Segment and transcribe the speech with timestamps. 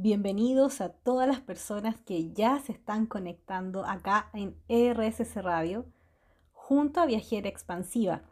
[0.00, 5.86] Bienvenidos a todas las personas que ya se están conectando acá en RSS Radio
[6.52, 8.22] junto a Viajera Expansiva.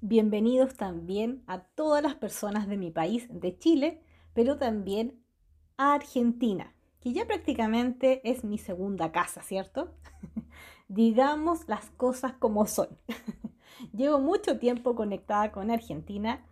[0.00, 4.00] Bienvenidos también a todas las personas de mi país, de Chile,
[4.34, 5.20] pero también
[5.78, 9.96] a Argentina, que ya prácticamente es mi segunda casa, ¿cierto?
[10.88, 12.96] Digamos las cosas como son.
[13.92, 16.46] Llevo mucho tiempo conectada con Argentina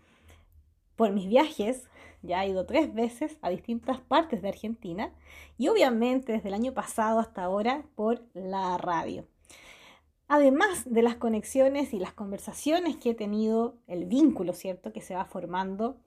[0.96, 1.88] por mis viajes,
[2.25, 5.12] ya he ido tres veces a distintas partes de Argentina
[5.58, 9.26] y obviamente desde el año pasado hasta ahora por la radio.
[10.26, 15.14] Además de las conexiones y las conversaciones que he tenido, el vínculo, ¿cierto?, que se
[15.14, 15.99] va formando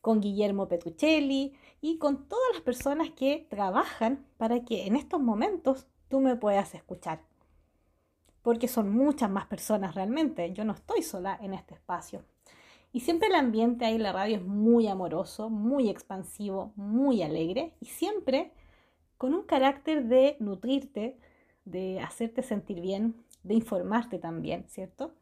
[0.00, 5.86] con Guillermo Petruccelli y con todas las personas que trabajan para que en estos momentos
[6.08, 7.20] tú me puedas escuchar.
[8.42, 12.24] Porque son muchas más personas realmente, yo no estoy sola en este espacio.
[12.92, 17.72] Y siempre el ambiente ahí en la radio es muy amoroso, muy expansivo, muy alegre
[17.80, 18.50] y siempre
[19.16, 21.16] con un carácter de nutrirte,
[21.64, 25.12] de hacerte sentir bien, de informarte también, ¿cierto?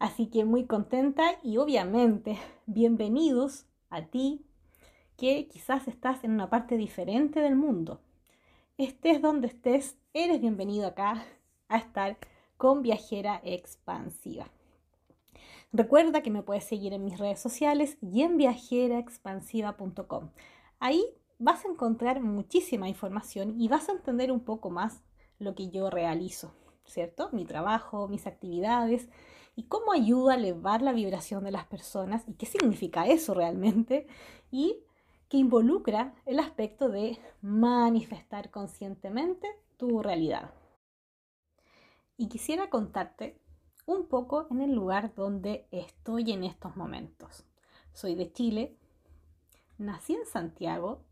[0.00, 2.36] Así que muy contenta y obviamente
[2.66, 4.44] bienvenidos a ti
[5.16, 8.00] que quizás estás en una parte diferente del mundo.
[8.76, 11.24] Estés donde estés, eres bienvenido acá
[11.68, 12.16] a estar
[12.56, 14.50] con Viajera Expansiva.
[15.72, 20.30] Recuerda que me puedes seguir en mis redes sociales y en viajeraexpansiva.com.
[20.80, 21.04] Ahí
[21.38, 25.02] vas a encontrar muchísima información y vas a entender un poco más
[25.38, 27.28] lo que yo realizo, ¿cierto?
[27.32, 29.08] Mi trabajo, mis actividades
[29.56, 34.06] y cómo ayuda a elevar la vibración de las personas y qué significa eso realmente
[34.50, 34.84] y
[35.28, 40.54] que involucra el aspecto de manifestar conscientemente tu realidad.
[42.16, 43.38] Y quisiera contarte
[43.88, 47.46] un poco en el lugar donde estoy en estos momentos.
[47.94, 48.76] Soy de Chile,
[49.78, 51.06] nací en Santiago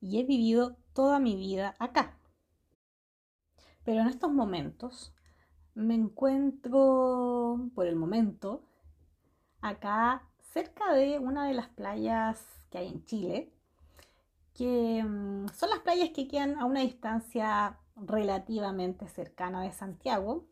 [0.00, 2.18] y he vivido toda mi vida acá.
[3.84, 5.14] Pero en estos momentos
[5.74, 8.64] me encuentro, por el momento,
[9.60, 13.52] acá cerca de una de las playas que hay en Chile,
[14.54, 20.49] que mm, son las playas que quedan a una distancia relativamente cercana de Santiago,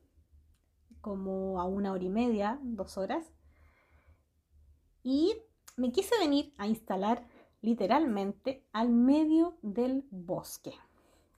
[1.08, 3.24] como a una hora y media, dos horas.
[5.02, 5.34] Y
[5.78, 7.26] me quise venir a instalar
[7.62, 10.74] literalmente al medio del bosque.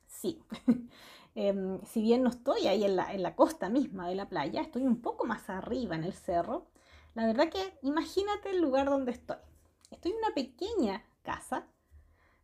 [0.08, 0.42] Sí,
[1.36, 4.60] em, si bien no estoy ahí en la, en la costa misma de la playa,
[4.60, 6.66] estoy un poco más arriba en el cerro.
[7.14, 9.36] La verdad que imagínate el lugar donde estoy.
[9.92, 11.68] Estoy en una pequeña casa,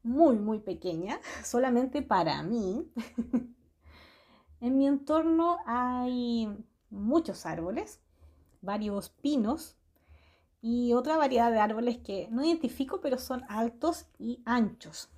[0.05, 2.89] muy, muy pequeña, solamente para mí.
[4.61, 6.57] en mi entorno hay
[6.97, 8.01] muchos árboles,
[8.61, 9.77] varios pinos
[10.61, 15.11] y otra variedad de árboles que no identifico, pero son altos y anchos.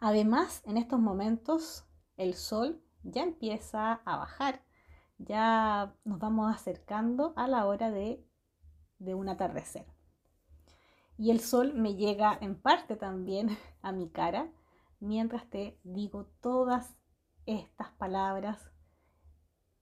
[0.00, 1.84] Además, en estos momentos
[2.16, 4.62] el sol ya empieza a bajar,
[5.18, 8.24] ya nos vamos acercando a la hora de,
[8.98, 9.86] de un atardecer.
[11.16, 14.50] Y el sol me llega en parte también a mi cara
[15.00, 16.96] mientras te digo todas
[17.46, 18.70] estas palabras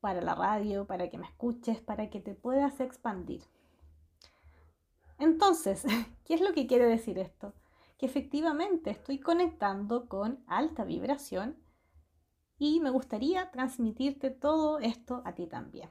[0.07, 3.43] para la radio, para que me escuches, para que te puedas expandir.
[5.19, 5.85] Entonces,
[6.25, 7.55] ¿qué es lo que quiere decir esto?
[7.99, 11.57] Que efectivamente estoy conectando con alta vibración
[12.57, 15.91] y me gustaría transmitirte todo esto a ti también.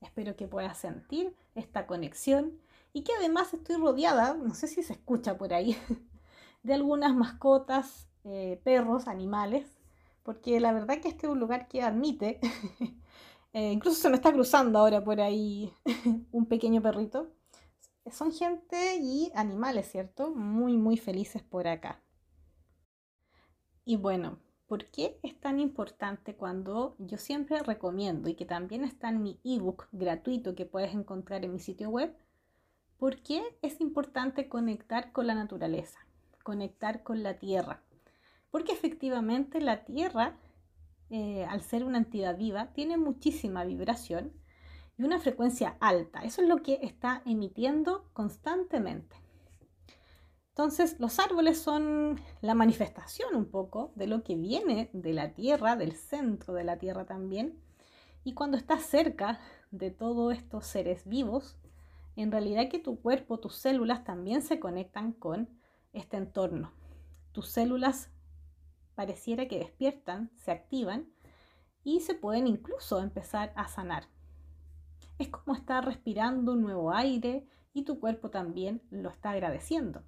[0.00, 2.58] Espero que puedas sentir esta conexión
[2.94, 5.76] y que además estoy rodeada, no sé si se escucha por ahí,
[6.62, 9.75] de algunas mascotas, eh, perros, animales
[10.26, 12.40] porque la verdad que este es un lugar que admite,
[13.52, 15.72] eh, incluso se me está cruzando ahora por ahí
[16.32, 17.30] un pequeño perrito.
[18.10, 20.34] Son gente y animales, ¿cierto?
[20.34, 22.02] Muy, muy felices por acá.
[23.84, 29.10] Y bueno, ¿por qué es tan importante cuando yo siempre recomiendo y que también está
[29.10, 32.16] en mi ebook gratuito que puedes encontrar en mi sitio web?
[32.98, 36.00] ¿Por qué es importante conectar con la naturaleza,
[36.42, 37.85] conectar con la tierra?
[38.56, 40.34] Porque efectivamente la Tierra,
[41.10, 44.32] eh, al ser una entidad viva, tiene muchísima vibración
[44.96, 46.24] y una frecuencia alta.
[46.24, 49.14] Eso es lo que está emitiendo constantemente.
[50.48, 55.76] Entonces, los árboles son la manifestación un poco de lo que viene de la Tierra,
[55.76, 57.60] del centro de la Tierra también.
[58.24, 59.38] Y cuando estás cerca
[59.70, 61.58] de todos estos seres vivos,
[62.16, 65.50] en realidad que tu cuerpo, tus células también se conectan con
[65.92, 66.72] este entorno.
[67.32, 68.08] Tus células
[68.96, 71.08] pareciera que despiertan, se activan
[71.84, 74.08] y se pueden incluso empezar a sanar.
[75.18, 80.02] Es como estar respirando un nuevo aire y tu cuerpo también lo está agradeciendo.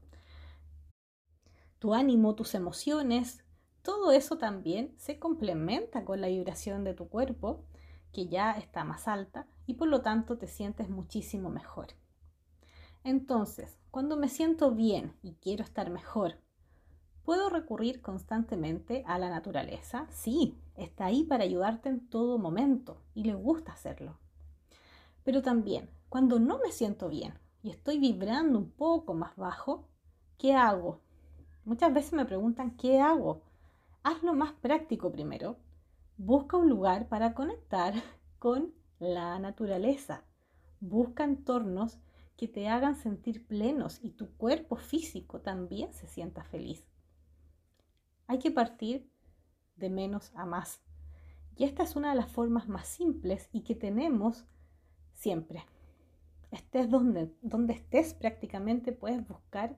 [1.79, 3.45] tu ánimo, tus emociones,
[3.83, 7.65] todo eso también se complementa con la vibración de tu cuerpo,
[8.13, 11.89] que ya está más alta, y por lo tanto te sientes muchísimo mejor.
[13.05, 16.41] Entonces, cuando me siento bien y quiero estar mejor,
[17.29, 20.07] ¿puedo recurrir constantemente a la naturaleza?
[20.09, 24.17] Sí, está ahí para ayudarte en todo momento y le gusta hacerlo.
[25.25, 29.85] Pero también, cuando no me siento bien y estoy vibrando un poco más bajo,
[30.39, 31.03] ¿qué hago?
[31.67, 33.43] Muchas veces me preguntan, ¿qué hago?
[34.03, 35.59] hazlo más práctico primero.
[36.17, 37.93] Busca un lugar para conectar
[38.39, 40.23] con la naturaleza.
[40.81, 41.99] Busca entornos
[42.39, 46.89] que te hagan sentir plenos y tu cuerpo físico también se sienta feliz.
[48.29, 49.11] Hay que partir
[49.75, 50.81] de menos a más.
[51.57, 54.47] Y esta es una de las formas más simples y que tenemos
[55.13, 55.67] siempre.
[56.53, 59.77] Estés donde, donde estés prácticamente puedes buscar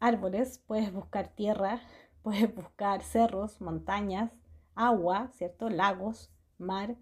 [0.00, 1.82] árboles, puedes buscar tierra,
[2.22, 4.32] Puedes buscar cerros, montañas,
[4.74, 5.70] agua, ¿cierto?
[5.70, 6.96] Lagos, mar.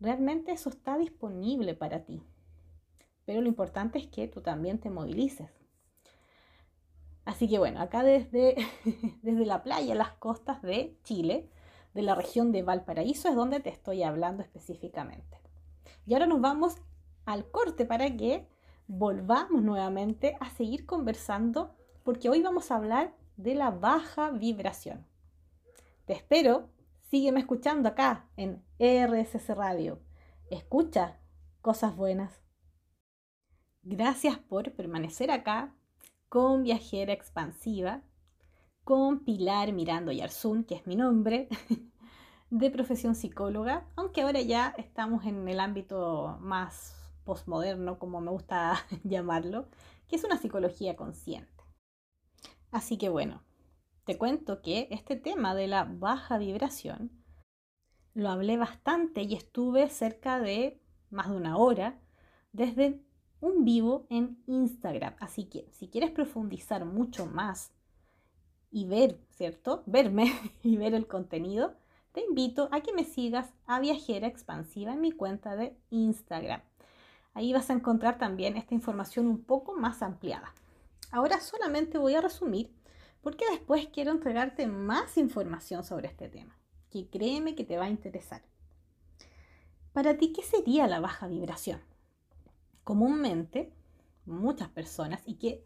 [0.00, 2.22] Realmente eso está disponible para ti.
[3.24, 5.63] Pero lo importante es que tú también te movilices.
[7.34, 8.54] Así que bueno, acá desde,
[9.22, 11.50] desde la playa, las costas de Chile,
[11.92, 15.40] de la región de Valparaíso, es donde te estoy hablando específicamente.
[16.06, 16.76] Y ahora nos vamos
[17.26, 18.46] al corte para que
[18.86, 25.04] volvamos nuevamente a seguir conversando, porque hoy vamos a hablar de la baja vibración.
[26.04, 26.68] Te espero,
[27.10, 29.98] sígueme escuchando acá en RSS Radio.
[30.50, 31.18] Escucha
[31.62, 32.44] cosas buenas.
[33.82, 35.74] Gracias por permanecer acá
[36.28, 38.02] con Viajera Expansiva,
[38.84, 41.48] con Pilar Mirando Yarzún, que es mi nombre,
[42.50, 46.94] de profesión psicóloga, aunque ahora ya estamos en el ámbito más
[47.24, 49.68] postmoderno, como me gusta llamarlo,
[50.08, 51.50] que es una psicología consciente.
[52.70, 53.42] Así que bueno,
[54.04, 57.10] te cuento que este tema de la baja vibración
[58.12, 60.80] lo hablé bastante y estuve cerca de
[61.10, 62.00] más de una hora
[62.52, 63.00] desde
[63.40, 65.14] un vivo en Instagram.
[65.20, 67.72] Así que si quieres profundizar mucho más
[68.70, 69.82] y ver, ¿cierto?
[69.86, 70.32] Verme
[70.62, 71.74] y ver el contenido,
[72.12, 76.60] te invito a que me sigas a Viajera Expansiva en mi cuenta de Instagram.
[77.34, 80.54] Ahí vas a encontrar también esta información un poco más ampliada.
[81.10, 82.72] Ahora solamente voy a resumir
[83.22, 86.56] porque después quiero entregarte más información sobre este tema,
[86.90, 88.42] que créeme que te va a interesar.
[89.92, 91.80] Para ti, ¿qué sería la baja vibración?
[92.84, 93.72] Comúnmente,
[94.26, 95.64] muchas personas, y que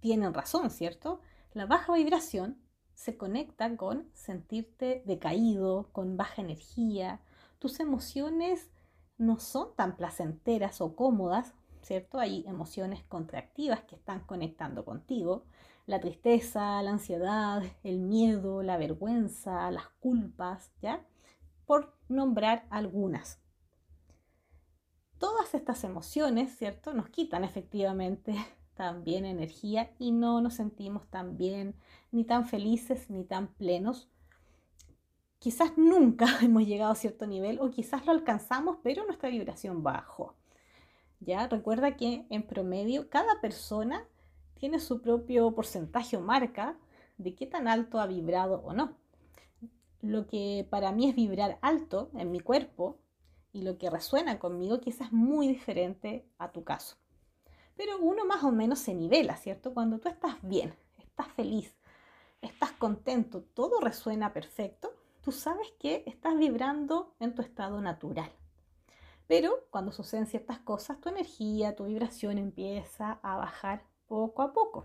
[0.00, 1.20] tienen razón, ¿cierto?
[1.52, 2.58] La baja vibración
[2.94, 7.20] se conecta con sentirte decaído, con baja energía.
[7.58, 8.70] Tus emociones
[9.18, 11.54] no son tan placenteras o cómodas
[11.86, 12.18] ¿cierto?
[12.18, 15.44] Hay emociones contractivas que están conectando contigo.
[15.86, 21.06] La tristeza, la ansiedad, el miedo, la vergüenza, las culpas, ¿ya?
[21.64, 23.40] Por nombrar algunas.
[25.18, 26.92] Todas estas emociones, ¿cierto?
[26.92, 28.34] Nos quitan efectivamente
[28.74, 31.74] también energía y no nos sentimos tan bien,
[32.12, 34.08] ni tan felices, ni tan plenos.
[35.38, 40.34] Quizás nunca hemos llegado a cierto nivel o quizás lo alcanzamos, pero nuestra vibración bajó.
[41.20, 41.48] ¿ya?
[41.48, 44.06] Recuerda que en promedio cada persona
[44.58, 46.76] tiene su propio porcentaje o marca
[47.18, 48.96] de qué tan alto ha vibrado o no.
[50.02, 52.98] Lo que para mí es vibrar alto en mi cuerpo
[53.56, 56.96] y lo que resuena conmigo quizás muy diferente a tu caso.
[57.74, 59.72] Pero uno más o menos se nivela, ¿cierto?
[59.72, 61.74] Cuando tú estás bien, estás feliz,
[62.42, 68.30] estás contento, todo resuena perfecto, tú sabes que estás vibrando en tu estado natural.
[69.26, 74.84] Pero cuando suceden ciertas cosas, tu energía, tu vibración empieza a bajar poco a poco.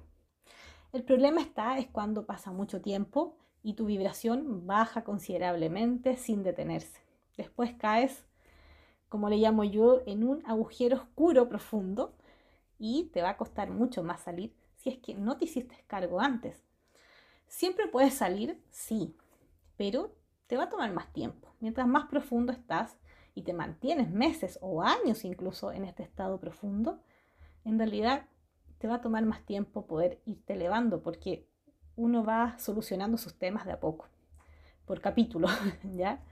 [0.93, 7.01] El problema está es cuando pasa mucho tiempo y tu vibración baja considerablemente sin detenerse.
[7.35, 8.25] Después caes,
[9.11, 12.15] como le llamo yo, en un agujero oscuro profundo
[12.79, 16.21] y te va a costar mucho más salir si es que no te hiciste cargo
[16.21, 16.63] antes.
[17.45, 19.13] Siempre puedes salir, sí,
[19.75, 20.15] pero
[20.47, 21.53] te va a tomar más tiempo.
[21.59, 22.97] Mientras más profundo estás,
[23.35, 27.01] y te mantienes meses o años incluso en este estado profundo,
[27.65, 28.27] en realidad
[28.77, 31.49] te va a tomar más tiempo poder irte elevando porque
[31.97, 34.07] uno va solucionando sus temas de a poco,
[34.85, 35.49] por capítulo,
[35.83, 36.23] ¿ya?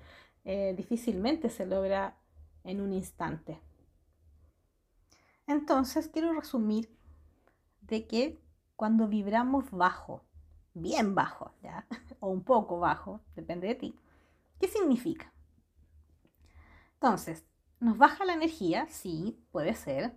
[0.46, 2.16] Eh, difícilmente se logra
[2.64, 3.60] en un instante.
[5.48, 6.96] Entonces, quiero resumir
[7.82, 8.40] de que
[8.76, 10.24] cuando vibramos bajo,
[10.74, 11.52] bien bajo,
[12.20, 13.96] o un poco bajo, depende de ti,
[14.60, 15.34] ¿qué significa?
[16.94, 17.46] Entonces,
[17.80, 18.88] ¿nos baja la energía?
[18.90, 20.14] Sí, puede ser.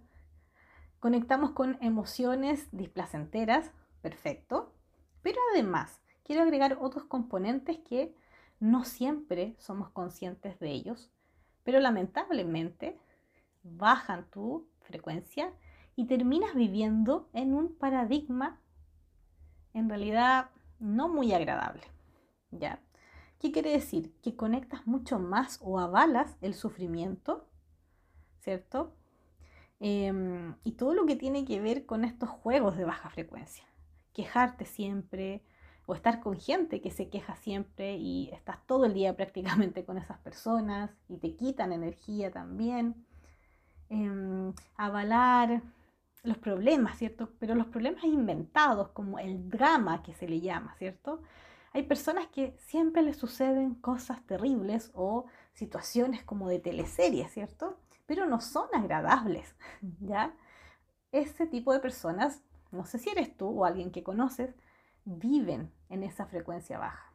[1.01, 3.73] Conectamos con emociones displacenteras,
[4.03, 4.75] perfecto.
[5.23, 8.15] Pero además, quiero agregar otros componentes que
[8.61, 11.11] no siempre somos conscientes de ellos,
[11.65, 12.99] pero lamentablemente
[13.63, 15.53] bajan tu frecuencia
[15.97, 18.61] y terminas viviendo en un paradigma
[19.75, 21.83] en realidad no muy agradable.
[22.51, 22.81] ¿Ya?
[23.39, 24.15] ¿Qué quiere decir?
[24.23, 27.49] Que conectas mucho más o avalas el sufrimiento,
[28.41, 28.95] ¿cierto?
[29.81, 33.65] Em, y todo lo que tiene que ver con estos juegos de baja frecuencia.
[34.13, 35.43] Quejarte siempre
[35.87, 39.99] o estar con gente que se queja siempre y estás todo el día prácticamente con
[39.99, 43.07] esas personas y te quitan energía también.
[43.89, 45.63] Em, avalar
[46.23, 47.31] los problemas, ¿cierto?
[47.39, 51.21] Pero los problemas inventados, como el drama que se le llama, ¿cierto?
[51.73, 57.79] Hay personas que siempre les suceden cosas terribles o situaciones como de teleserie, ¿cierto?
[58.07, 59.55] Pero no son agradables,
[60.01, 60.35] ¿ya?
[61.11, 64.55] Ese tipo de personas, no sé si eres tú o alguien que conoces,
[65.05, 67.13] viven en esa frecuencia baja.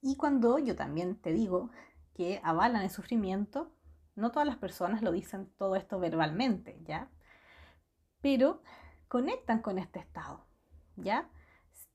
[0.00, 1.70] Y cuando yo también te digo
[2.14, 3.72] que avalan el sufrimiento,
[4.14, 7.10] no todas las personas lo dicen todo esto verbalmente, ¿ya?
[8.20, 8.62] Pero
[9.08, 10.46] conectan con este estado,
[10.96, 11.28] ¿ya?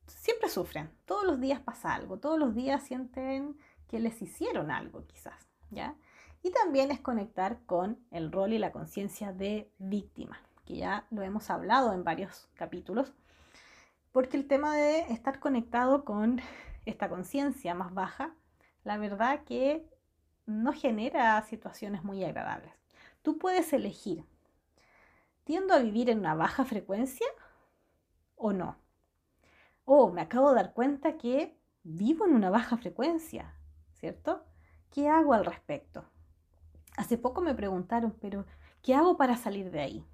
[0.10, 5.05] siempre sufren, todos los días pasa algo, todos los días sienten que les hicieron algo
[5.05, 5.96] quizás, ¿ya?
[6.41, 11.22] Y también es conectar con el rol y la conciencia de víctima, que ya lo
[11.22, 13.13] hemos hablado en varios capítulos,
[14.11, 16.41] porque el tema de estar conectado con
[16.85, 18.35] esta conciencia más baja,
[18.83, 19.85] la verdad que
[20.45, 22.73] no genera situaciones muy agradables.
[23.21, 24.25] Tú puedes elegir,
[25.43, 27.27] ¿tiendo a vivir en una baja frecuencia
[28.35, 28.77] o no?
[29.89, 33.55] oh, me acabo de dar cuenta que vivo en una baja frecuencia,
[33.93, 34.45] ¿cierto?
[34.91, 36.05] ¿Qué hago al respecto?
[36.95, 38.45] Hace poco me preguntaron, pero
[38.83, 40.05] ¿qué hago para salir de ahí?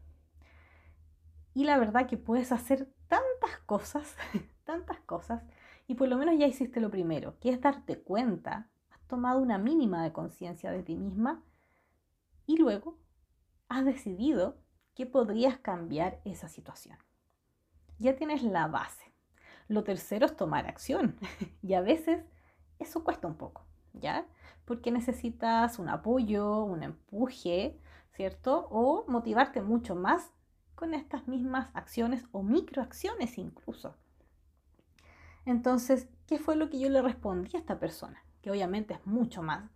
[1.54, 4.16] Y la verdad que puedes hacer tantas cosas,
[4.64, 5.44] tantas cosas,
[5.88, 9.58] y por lo menos ya hiciste lo primero, que es darte cuenta, has tomado una
[9.58, 11.44] mínima de conciencia de ti misma
[12.48, 12.98] y luego
[13.70, 14.58] has decidido
[14.96, 16.98] que podrías cambiar esa situación.
[18.00, 19.12] Ya tienes la base.
[19.68, 21.18] Lo tercero es tomar acción.
[21.62, 22.24] y a veces
[22.80, 24.26] eso cuesta un poco, ¿ya?
[24.66, 27.80] Porque necesitas un apoyo, un empuje,
[28.12, 28.68] ¿cierto?
[28.70, 30.32] O motivarte mucho más
[30.76, 33.96] con estas mismas acciones o microacciones incluso.
[35.46, 38.24] Entonces, ¿qué fue lo que yo le respondí a esta persona?
[38.42, 39.70] Que obviamente es mucho más.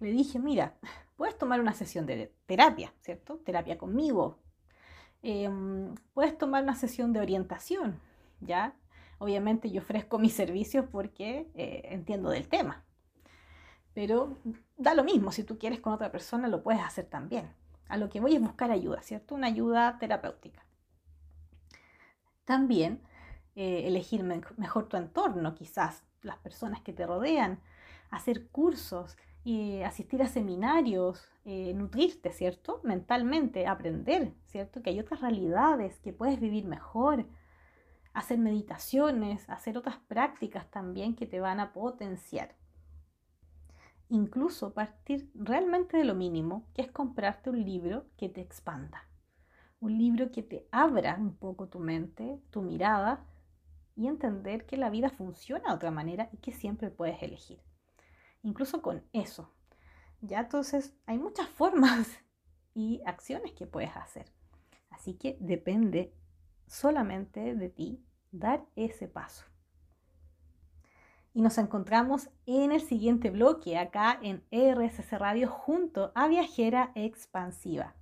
[0.00, 0.76] Le dije, mira,
[1.16, 3.38] puedes tomar una sesión de terapia, ¿cierto?
[3.38, 4.38] Terapia conmigo.
[5.22, 8.00] Em, puedes tomar una sesión de orientación,
[8.40, 8.76] ¿ya?
[9.18, 12.84] Obviamente yo ofrezco mis servicios porque eh, entiendo del tema.
[13.94, 14.36] Pero
[14.76, 17.50] da lo mismo, si tú quieres con otra persona lo puedes hacer también.
[17.88, 19.34] A lo que voy es buscar ayuda, ¿cierto?
[19.34, 20.64] Una ayuda terapéutica.
[22.44, 23.00] También
[23.54, 27.60] eh, elegir mejor tu entorno, quizás las personas que te rodean,
[28.10, 29.16] hacer cursos,
[29.84, 32.80] asistir a seminarios, eh, nutrirte, ¿cierto?
[32.82, 34.82] Mentalmente, aprender, ¿cierto?
[34.82, 37.26] Que hay otras realidades, que puedes vivir mejor,
[38.12, 42.56] hacer meditaciones, hacer otras prácticas también que te van a potenciar.
[44.08, 49.08] Incluso partir realmente de lo mínimo, que es comprarte un libro que te expanda.
[49.80, 53.24] Un libro que te abra un poco tu mente, tu mirada
[53.96, 57.60] y entender que la vida funciona de otra manera y que siempre puedes elegir.
[58.42, 59.50] Incluso con eso.
[60.20, 62.08] Ya entonces hay muchas formas
[62.74, 64.30] y acciones que puedes hacer.
[64.90, 66.14] Así que depende
[66.66, 69.44] solamente de ti dar ese paso.
[71.36, 77.94] Y nos encontramos en el siguiente bloque, acá en RSS Radio, junto a Viajera Expansiva.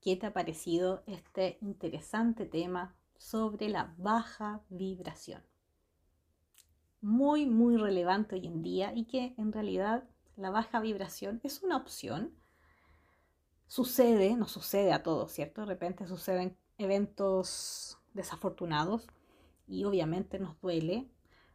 [0.00, 5.42] ¿Qué te ha parecido este interesante tema sobre la baja vibración?
[7.00, 10.04] Muy, muy relevante hoy en día y que en realidad
[10.36, 12.32] la baja vibración es una opción.
[13.66, 15.62] Sucede, no sucede a todos, ¿cierto?
[15.62, 19.08] De repente suceden eventos desafortunados
[19.66, 21.10] y obviamente nos duele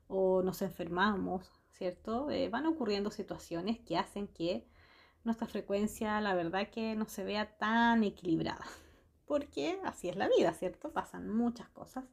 [0.07, 2.29] o nos enfermamos, ¿cierto?
[2.29, 4.67] Eh, van ocurriendo situaciones que hacen que
[5.23, 8.65] nuestra frecuencia, la verdad, que no se vea tan equilibrada.
[9.25, 10.91] Porque así es la vida, ¿cierto?
[10.91, 12.05] Pasan muchas cosas.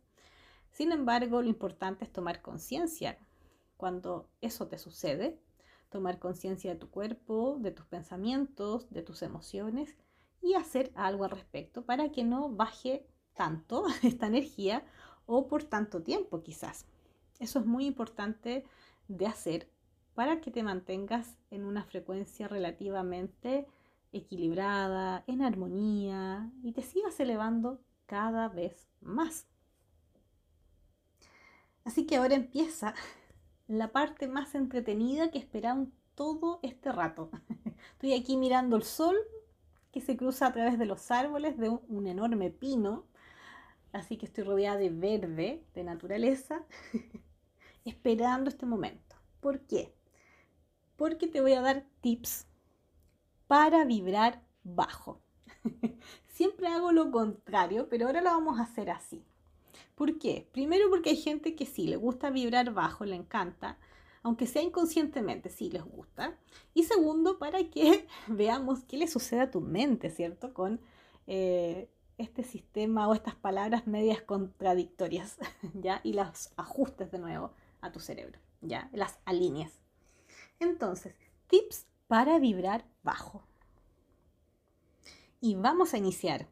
[0.70, 3.18] Sin embargo, lo importante es tomar conciencia
[3.76, 5.38] cuando eso te sucede,
[5.90, 9.94] tomar conciencia de tu cuerpo, de tus pensamientos, de tus emociones
[10.40, 14.84] y hacer algo al respecto para que no baje tanto esta energía
[15.26, 16.86] o por tanto tiempo quizás.
[17.42, 18.64] Eso es muy importante
[19.08, 19.68] de hacer
[20.14, 23.66] para que te mantengas en una frecuencia relativamente
[24.12, 29.48] equilibrada, en armonía y te sigas elevando cada vez más.
[31.82, 32.94] Así que ahora empieza
[33.66, 37.30] la parte más entretenida que esperaban todo este rato.
[37.94, 39.16] Estoy aquí mirando el sol
[39.90, 43.04] que se cruza a través de los árboles de un, enorme pino.
[43.92, 46.64] Así que estoy rodeada de verde, de naturaleza,
[47.84, 49.16] esperando este momento.
[49.40, 49.94] ¿Por qué?
[50.96, 52.46] Porque te voy a dar tips
[53.46, 55.20] para vibrar bajo.
[56.28, 59.24] Siempre hago lo contrario, pero ahora lo vamos a hacer así.
[59.94, 60.48] ¿Por qué?
[60.52, 63.78] Primero porque hay gente que sí le gusta vibrar bajo, le encanta,
[64.22, 66.36] aunque sea inconscientemente, sí les gusta.
[66.74, 70.54] Y segundo, para que veamos qué le sucede a tu mente, ¿cierto?
[70.54, 70.80] Con
[71.26, 75.36] eh, este sistema o estas palabras medias contradictorias,
[75.74, 76.00] ¿ya?
[76.04, 78.88] Y las ajustes de nuevo a tu cerebro, ¿ya?
[78.92, 79.82] Las alineas.
[80.58, 81.14] Entonces,
[81.48, 83.44] tips para vibrar bajo.
[85.40, 86.48] Y vamos a iniciar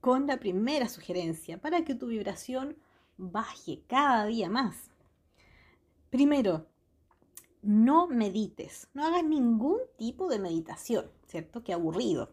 [0.00, 2.76] con la primera sugerencia para que tu vibración
[3.16, 4.90] baje cada día más.
[6.10, 6.66] Primero,
[7.62, 11.64] no medites, no hagas ningún tipo de meditación, ¿cierto?
[11.64, 12.32] Qué aburrido.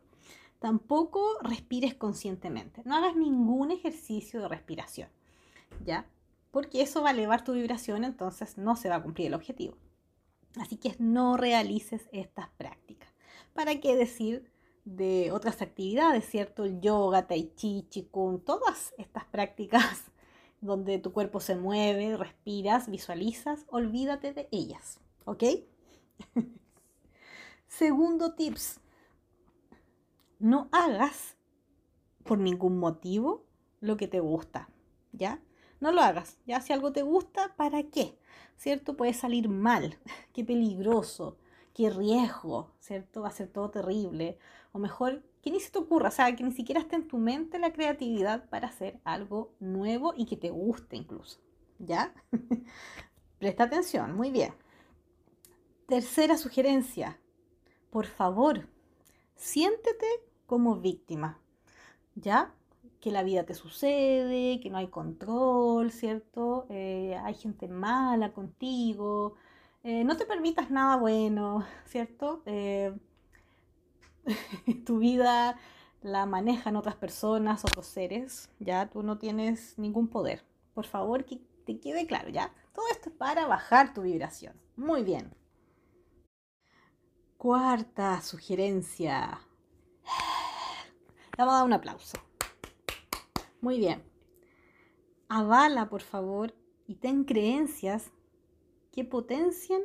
[0.59, 5.09] Tampoco respires conscientemente, no hagas ningún ejercicio de respiración,
[5.83, 6.07] ¿ya?
[6.53, 9.75] Porque eso va a elevar tu vibración, entonces no se va a cumplir el objetivo.
[10.61, 13.09] Así que no realices estas prácticas.
[13.53, 14.51] ¿Para qué decir
[14.85, 16.63] de otras actividades, ¿cierto?
[16.63, 20.11] El yoga, tai chi, chikung, todas estas prácticas
[20.61, 25.43] donde tu cuerpo se mueve, respiras, visualizas, olvídate de ellas, ¿ok?
[27.67, 28.79] Segundo tips,
[30.37, 31.35] no hagas
[32.23, 33.43] por ningún motivo
[33.79, 34.69] lo que te gusta,
[35.13, 35.41] ¿ya?
[35.83, 38.17] No lo hagas, ya si algo te gusta, ¿para qué?
[38.55, 38.95] ¿Cierto?
[38.95, 39.99] Puede salir mal,
[40.33, 41.35] qué peligroso,
[41.73, 43.23] qué riesgo, ¿cierto?
[43.23, 44.37] Va a ser todo terrible.
[44.71, 47.17] O mejor, que ni se te ocurra, o sea, que ni siquiera esté en tu
[47.17, 51.41] mente la creatividad para hacer algo nuevo y que te guste incluso.
[51.79, 52.13] ¿Ya?
[53.39, 54.53] Presta atención, muy bien.
[55.85, 57.19] Tercera sugerencia,
[57.89, 58.69] por favor,
[59.35, 60.07] siéntete
[60.45, 61.41] como víctima.
[62.15, 62.55] ¿Ya?
[63.03, 66.65] Que la vida te sucede, que no hay control, ¿cierto?
[66.69, 69.35] Eh, hay gente mala contigo,
[69.83, 72.43] eh, no te permitas nada bueno, ¿cierto?
[72.45, 72.97] Eh,
[74.85, 75.57] tu vida
[76.01, 80.45] la manejan otras personas, otros seres, ya tú no tienes ningún poder.
[80.73, 82.53] Por favor, que te quede claro, ¿ya?
[82.71, 84.55] Todo esto es para bajar tu vibración.
[84.77, 85.35] Muy bien.
[87.37, 89.41] Cuarta sugerencia.
[91.37, 92.17] Vamos a dar un aplauso.
[93.63, 94.03] Muy bien.
[95.29, 96.53] Avala, por favor,
[96.85, 98.11] y ten creencias
[98.91, 99.79] que potencian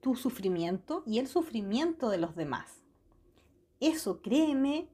[0.00, 2.84] tu sufrimiento y el sufrimiento de los demás.
[3.80, 4.88] Eso, créeme,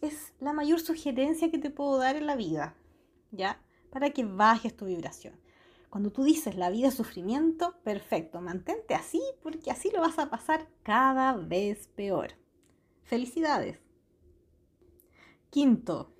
[0.00, 2.74] es la mayor sugerencia que te puedo dar en la vida,
[3.30, 3.62] ¿ya?
[3.90, 5.38] Para que bajes tu vibración.
[5.90, 10.28] Cuando tú dices la vida es sufrimiento, perfecto, mantente así porque así lo vas a
[10.28, 12.32] pasar cada vez peor.
[13.04, 13.78] Felicidades.
[15.50, 16.12] Quinto,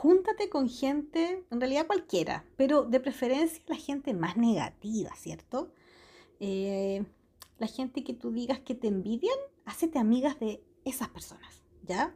[0.00, 5.74] júntate con gente, en realidad cualquiera, pero de preferencia la gente más negativa, ¿cierto?
[6.40, 7.04] Eh,
[7.58, 9.36] la gente que tú digas que te envidian,
[9.66, 12.14] hacete amigas de esas personas, ¿ya?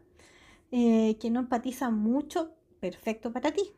[0.72, 3.74] Eh, que no empatizan mucho, perfecto para ti.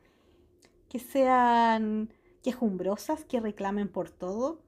[0.89, 2.13] Que sean
[2.45, 4.63] quejumbrosas, que reclamen por todo,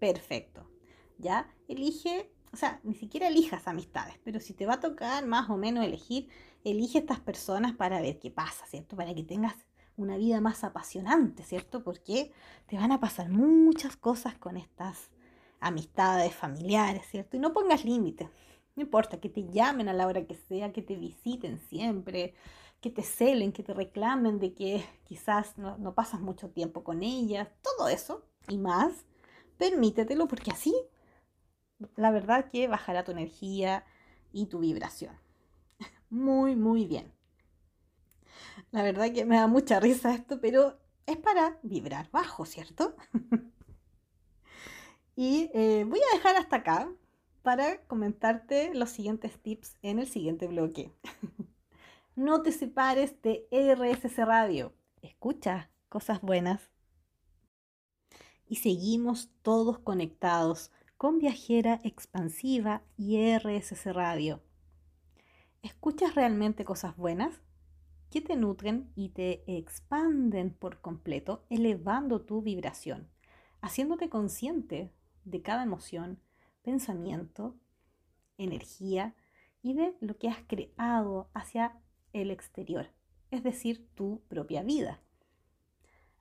[0.00, 0.68] perfecto,
[1.16, 1.50] ¿ya?
[1.66, 5.56] Elige, o sea, ni siquiera elijas amistades, pero si te va a tocar más o
[5.56, 6.28] menos elegir,
[6.64, 8.94] elige estas personas para ver qué pasa, ¿cierto?
[8.94, 9.54] Para que tengas
[9.96, 11.82] una vida más apasionante, ¿cierto?
[11.82, 12.32] Porque
[12.66, 15.10] te van a pasar muchas cosas con estas
[15.60, 17.36] amistades familiares, ¿cierto?
[17.36, 18.28] Y no pongas límites.
[18.74, 22.34] No importa que te llamen a la hora que sea, que te visiten siempre,
[22.80, 27.02] que te celen, que te reclamen de que quizás no, no pasas mucho tiempo con
[27.02, 29.06] ellas, todo eso y más,
[29.56, 30.74] permítetelo porque así
[31.96, 33.84] la verdad que bajará tu energía
[34.32, 35.22] y tu vibración
[36.12, 37.10] muy, muy bien.
[38.70, 42.94] La verdad que me da mucha risa esto, pero es para vibrar bajo, ¿cierto?
[45.16, 46.92] y eh, voy a dejar hasta acá
[47.42, 50.92] para comentarte los siguientes tips en el siguiente bloque.
[52.14, 54.74] no te separes de RSC Radio.
[55.00, 56.70] Escucha cosas buenas.
[58.46, 60.70] Y seguimos todos conectados
[61.02, 64.40] con Viajera Expansiva y RSC Radio
[65.60, 67.40] ¿Escuchas realmente cosas buenas?
[68.08, 73.08] que te nutren y te expanden por completo, elevando tu vibración,
[73.60, 74.92] haciéndote consciente
[75.24, 76.20] de cada emoción,
[76.62, 77.56] pensamiento,
[78.38, 79.16] energía
[79.60, 81.80] y de lo que has creado hacia
[82.12, 82.86] el exterior,
[83.32, 85.00] es decir, tu propia vida.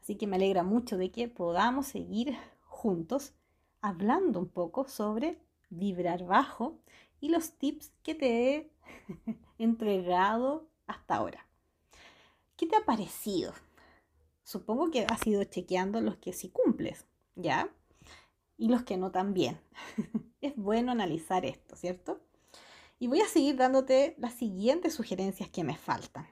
[0.01, 3.35] Así que me alegra mucho de que podamos seguir juntos
[3.81, 5.39] hablando un poco sobre
[5.69, 6.79] vibrar bajo
[7.19, 8.71] y los tips que te he
[9.57, 11.47] entregado hasta ahora.
[12.57, 13.53] ¿Qué te ha parecido?
[14.43, 17.69] Supongo que has ido chequeando los que sí cumples, ¿ya?
[18.57, 19.59] Y los que no también.
[20.41, 22.19] es bueno analizar esto, ¿cierto?
[22.99, 26.27] Y voy a seguir dándote las siguientes sugerencias que me faltan.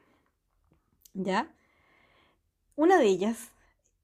[1.14, 1.52] ¿Ya?
[2.76, 3.52] Una de ellas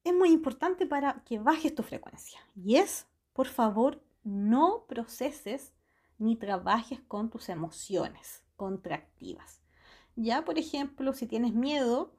[0.03, 5.73] es muy importante para que bajes tu frecuencia y es, por favor, no proceses
[6.17, 9.61] ni trabajes con tus emociones contractivas.
[10.15, 12.15] Ya, por ejemplo, si tienes miedo,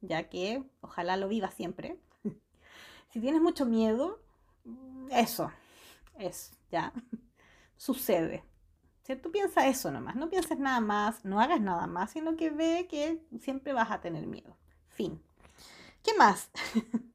[0.00, 2.00] ya que ojalá lo vivas siempre,
[3.10, 4.22] si tienes mucho miedo,
[5.10, 5.52] eso,
[6.18, 6.94] es, ya,
[7.76, 8.42] sucede.
[9.02, 9.30] ¿Cierto?
[9.30, 13.22] Piensa eso nomás, no pienses nada más, no hagas nada más, sino que ve que
[13.38, 14.56] siempre vas a tener miedo.
[14.88, 15.22] Fin.
[16.02, 16.50] ¿Qué más?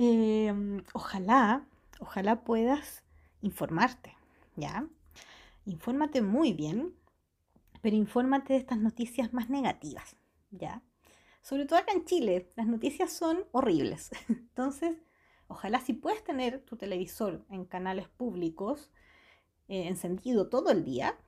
[0.00, 1.66] Em, ojalá,
[2.00, 3.04] ojalá puedas
[3.42, 4.16] informarte,
[4.56, 4.86] ¿ya?
[5.64, 6.94] Infórmate muy bien,
[7.80, 10.16] pero infórmate de estas noticias más negativas,
[10.50, 10.82] ¿ya?
[11.42, 14.10] Sobre todo acá en Chile, las noticias son horribles.
[14.28, 14.96] Entonces,
[15.46, 18.90] ojalá si puedes tener tu televisor en canales públicos
[19.68, 21.18] eh, encendido todo el día,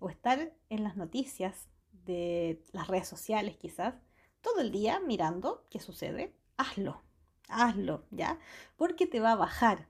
[0.00, 1.68] o estar en las noticias
[2.04, 3.94] de las redes sociales quizás,
[4.40, 7.02] todo el día mirando qué sucede, hazlo,
[7.48, 8.38] hazlo, ¿ya?
[8.76, 9.89] Porque te va a bajar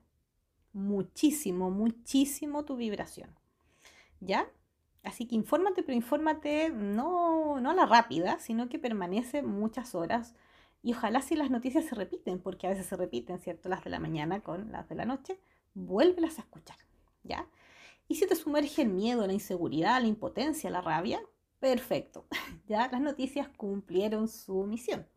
[0.73, 3.35] muchísimo, muchísimo tu vibración.
[4.19, 4.51] ¿Ya?
[5.03, 10.35] Así que infórmate, pero infórmate no, no a la rápida, sino que permanece muchas horas.
[10.83, 13.69] Y ojalá si las noticias se repiten, porque a veces se repiten, ¿cierto?
[13.69, 15.39] Las de la mañana con las de la noche,
[15.73, 16.77] vuélvelas a escuchar,
[17.23, 17.47] ¿ya?
[18.07, 21.21] Y si te sumerge el miedo, la inseguridad, la impotencia, la rabia,
[21.59, 22.25] perfecto,
[22.67, 25.07] ya las noticias cumplieron su misión.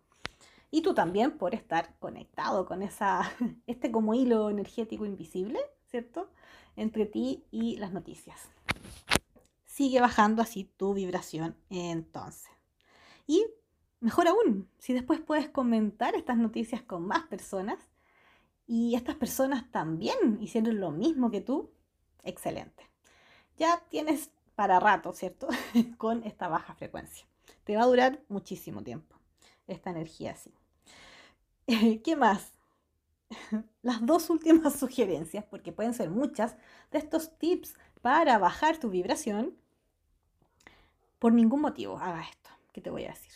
[0.74, 3.30] Y tú también por estar conectado con esa,
[3.68, 6.32] este como hilo energético invisible, ¿cierto?
[6.74, 8.50] Entre ti y las noticias.
[9.64, 12.50] Sigue bajando así tu vibración entonces.
[13.24, 13.46] Y
[14.00, 17.78] mejor aún, si después puedes comentar estas noticias con más personas
[18.66, 21.70] y estas personas también hicieron lo mismo que tú,
[22.24, 22.90] excelente.
[23.58, 25.46] Ya tienes para rato, ¿cierto?
[25.98, 27.28] con esta baja frecuencia.
[27.62, 29.14] Te va a durar muchísimo tiempo
[29.68, 30.52] esta energía así.
[32.04, 32.52] ¿Qué más?
[33.82, 36.56] Las dos últimas sugerencias, porque pueden ser muchas,
[36.90, 39.56] de estos tips para bajar tu vibración.
[41.18, 43.32] Por ningún motivo haga esto, que te voy a decir.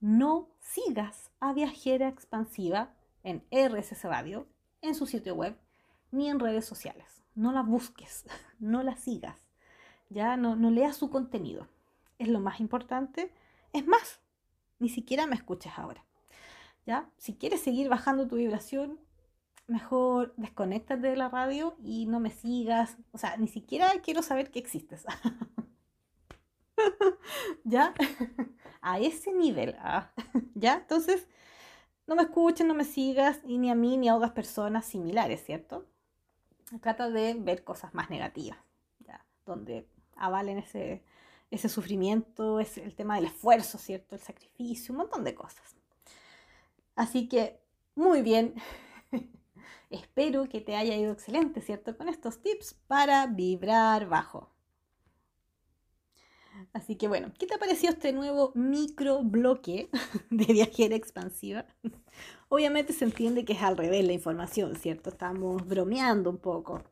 [0.00, 4.46] No sigas a Viajera Expansiva en RSS Radio,
[4.82, 5.56] en su sitio web,
[6.10, 7.22] ni en redes sociales.
[7.34, 8.24] No la busques,
[8.58, 9.36] no la sigas.
[10.08, 11.68] Ya no, no leas su contenido.
[12.18, 13.32] Es lo más importante.
[13.72, 14.20] Es más,
[14.80, 16.04] ni siquiera me escuches ahora.
[17.18, 18.98] Si quieres seguir bajando tu vibración,
[19.66, 22.96] mejor desconéctate de la radio y no me sigas.
[23.12, 25.04] O sea, ni siquiera quiero saber que existes.
[27.64, 27.94] ¿Ya?
[28.82, 29.76] A ese nivel.
[29.78, 30.12] ¿ah?
[30.54, 30.74] ¿Ya?
[30.74, 31.28] Entonces,
[32.06, 35.44] no me escuches, no me sigas, y ni a mí ni a otras personas similares,
[35.44, 35.86] ¿cierto?
[36.80, 38.58] Trata de ver cosas más negativas,
[38.98, 39.24] ¿ya?
[39.46, 41.04] Donde avalen ese,
[41.52, 44.16] ese sufrimiento, es el tema del esfuerzo, ¿cierto?
[44.16, 45.76] El sacrificio, un montón de cosas.
[46.96, 47.60] Así que,
[47.94, 48.54] muy bien.
[49.90, 51.96] Espero que te haya ido excelente, ¿cierto?
[51.96, 54.50] Con estos tips para vibrar bajo.
[56.72, 59.88] Así que bueno, ¿qué te ha parecido este nuevo micro bloque
[60.30, 61.66] de viajera expansiva?
[62.48, 65.10] Obviamente se entiende que es al revés la información, ¿cierto?
[65.10, 66.82] Estamos bromeando un poco.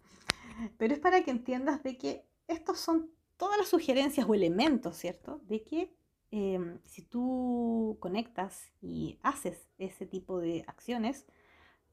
[0.76, 5.40] Pero es para que entiendas de que estos son todas las sugerencias o elementos, ¿cierto?
[5.44, 5.94] De que
[6.30, 11.26] Em, si tú conectas y haces ese tipo de acciones,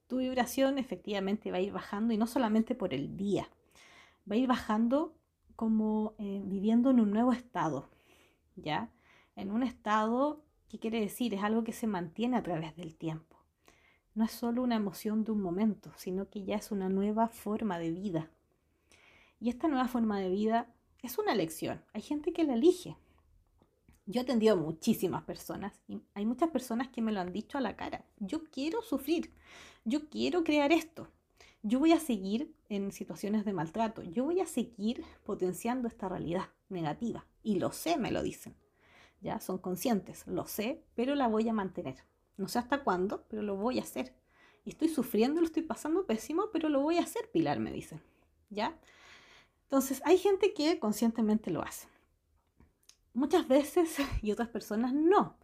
[0.07, 3.49] tu vibración efectivamente va a ir bajando y no solamente por el día,
[4.29, 5.15] va a ir bajando
[5.55, 7.89] como eh, viviendo en un nuevo estado,
[8.55, 8.91] ¿ya?
[9.35, 11.33] En un estado, ¿qué quiere decir?
[11.33, 13.37] Es algo que se mantiene a través del tiempo.
[14.15, 17.79] No es solo una emoción de un momento, sino que ya es una nueva forma
[17.79, 18.29] de vida.
[19.39, 21.83] Y esta nueva forma de vida es una elección.
[21.93, 22.97] Hay gente que la elige,
[24.05, 27.57] yo he atendido a muchísimas personas y hay muchas personas que me lo han dicho
[27.57, 28.05] a la cara.
[28.19, 29.33] Yo quiero sufrir,
[29.83, 31.07] yo quiero crear esto,
[31.63, 36.49] yo voy a seguir en situaciones de maltrato, yo voy a seguir potenciando esta realidad
[36.69, 37.25] negativa.
[37.41, 38.55] Y lo sé, me lo dicen.
[39.21, 41.95] Ya son conscientes, lo sé, pero la voy a mantener.
[42.37, 44.13] No sé hasta cuándo, pero lo voy a hacer.
[44.65, 48.01] Estoy sufriendo, lo estoy pasando pésimo, pero lo voy a hacer, Pilar, me dicen.
[48.51, 48.77] ¿Ya?
[49.63, 51.87] Entonces, hay gente que conscientemente lo hace
[53.15, 55.37] muchas veces y otras personas no.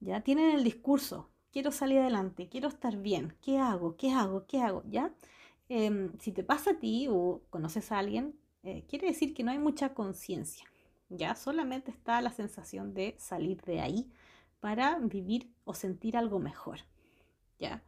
[0.00, 3.96] Ya tienen el discurso, quiero salir adelante, quiero estar bien, ¿qué hago?
[3.96, 4.46] ¿Qué hago?
[4.46, 4.82] ¿Qué hago?
[4.88, 5.12] ¿Ya?
[5.68, 9.50] Em, si te pasa a ti o conoces a alguien, eh, quiere decir que no
[9.50, 10.64] hay mucha conciencia,
[11.08, 11.34] ¿ya?
[11.34, 14.10] Solamente está la sensación de salir de ahí
[14.60, 16.80] para vivir o sentir algo mejor,
[17.58, 17.82] ¿ya?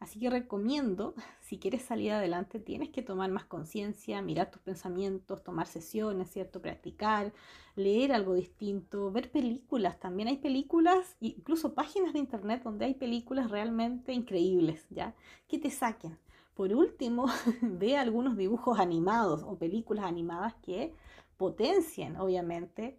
[0.00, 5.42] Así que recomiendo, si quieres salir adelante, tienes que tomar más conciencia, mirar tus pensamientos,
[5.42, 6.62] tomar sesiones, ¿cierto?
[6.62, 7.32] Practicar,
[7.74, 9.98] leer algo distinto, ver películas.
[9.98, 15.14] También hay películas, incluso páginas de internet donde hay películas realmente increíbles, ¿ya?
[15.48, 16.18] Que te saquen.
[16.54, 17.26] Por último,
[17.62, 20.92] ve algunos dibujos animados o películas animadas que
[21.36, 22.98] potencien, obviamente,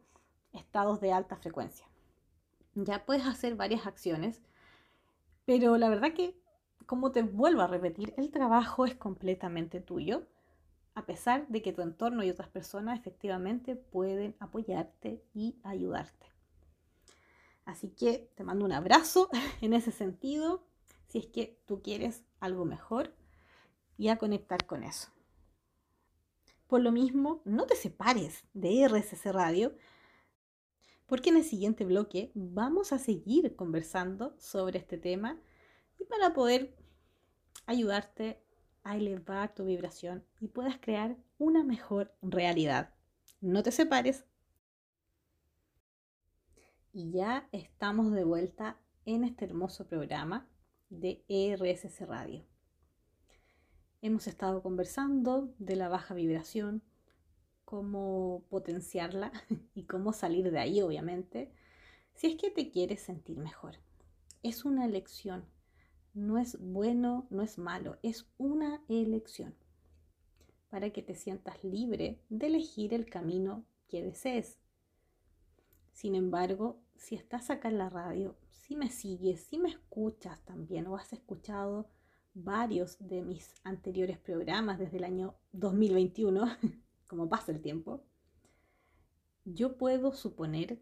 [0.54, 1.86] estados de alta frecuencia.
[2.76, 4.42] Ya puedes hacer varias acciones,
[5.46, 6.40] pero la verdad que
[6.86, 10.28] como te vuelvo a repetir, el trabajo es completamente tuyo,
[10.96, 16.28] a pesar de que tu entorno y otras personas efectivamente pueden apoyarte y ayudarte.
[17.66, 19.30] Así que te mando un abrazo
[19.62, 20.64] en ese sentido,
[21.08, 23.14] si es que tú quieres algo mejor
[23.98, 25.10] y a conectar con eso.
[26.68, 29.76] Por lo mismo, no te separes de RSC Radio,
[31.06, 35.40] porque en el siguiente bloque vamos a seguir conversando sobre este tema
[36.00, 36.76] y para poder
[37.66, 38.42] ayudarte
[38.84, 42.94] a elevar tu vibración y puedas crear una mejor realidad.
[43.42, 44.26] No te separes.
[46.92, 50.48] Y ya estamos de vuelta en este hermoso programa
[50.90, 52.46] de ERSS Radio.
[54.02, 56.82] Hemos estado conversando de la baja vibración,
[57.66, 59.32] cómo potenciarla
[59.76, 61.52] y cómo salir de ahí, obviamente,
[62.16, 63.76] si es que te quieres sentir mejor.
[64.42, 65.46] Es una elección
[66.20, 69.56] no es bueno, no es malo, es una elección
[70.70, 74.60] para que te sientas libre de elegir el camino que desees.
[75.94, 80.88] Sin embargo, si estás acá en la radio, si me sigues, si me escuchas también
[80.88, 81.90] o has escuchado
[82.34, 86.46] varios de mis anteriores programas desde el año 2021,
[87.08, 88.04] como pasa el tiempo,
[89.46, 90.80] yo puedo suponer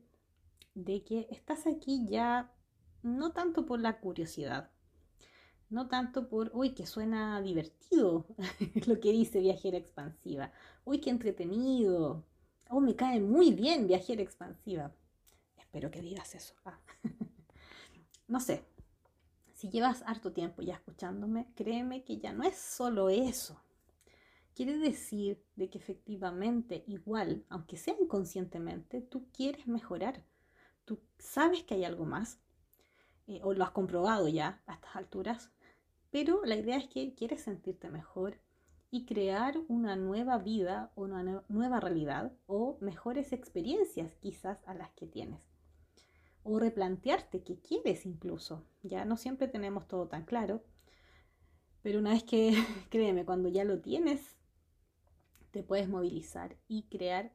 [0.74, 2.54] de que estás aquí ya
[3.04, 4.72] no tanto por la curiosidad,
[5.70, 8.26] no tanto por, uy, que suena divertido
[8.88, 10.52] lo que dice viajera expansiva,
[10.86, 12.24] uy, qué entretenido,
[12.70, 14.92] oh, me cae muy bien viajera expansiva.
[15.58, 16.54] Espero que digas eso.
[16.66, 16.80] Ah.
[18.28, 18.64] no sé,
[19.54, 23.62] si llevas harto tiempo ya escuchándome, créeme que ya no es solo eso.
[24.54, 30.24] Quiere decir de que efectivamente, igual, aunque sea inconscientemente, tú quieres mejorar.
[30.86, 32.40] Tú sabes que hay algo más,
[33.28, 35.52] eh, o lo has comprobado ya a estas alturas,
[36.20, 38.40] pero la idea es que quieres sentirte mejor
[38.90, 44.90] y crear una nueva vida o una nueva realidad o mejores experiencias quizás a las
[44.94, 45.48] que tienes.
[46.42, 48.66] O replantearte qué quieres incluso.
[48.82, 50.64] Ya no siempre tenemos todo tan claro,
[51.84, 52.52] pero una vez que,
[52.90, 54.38] créeme, cuando ya lo tienes,
[55.52, 57.32] te puedes movilizar y crear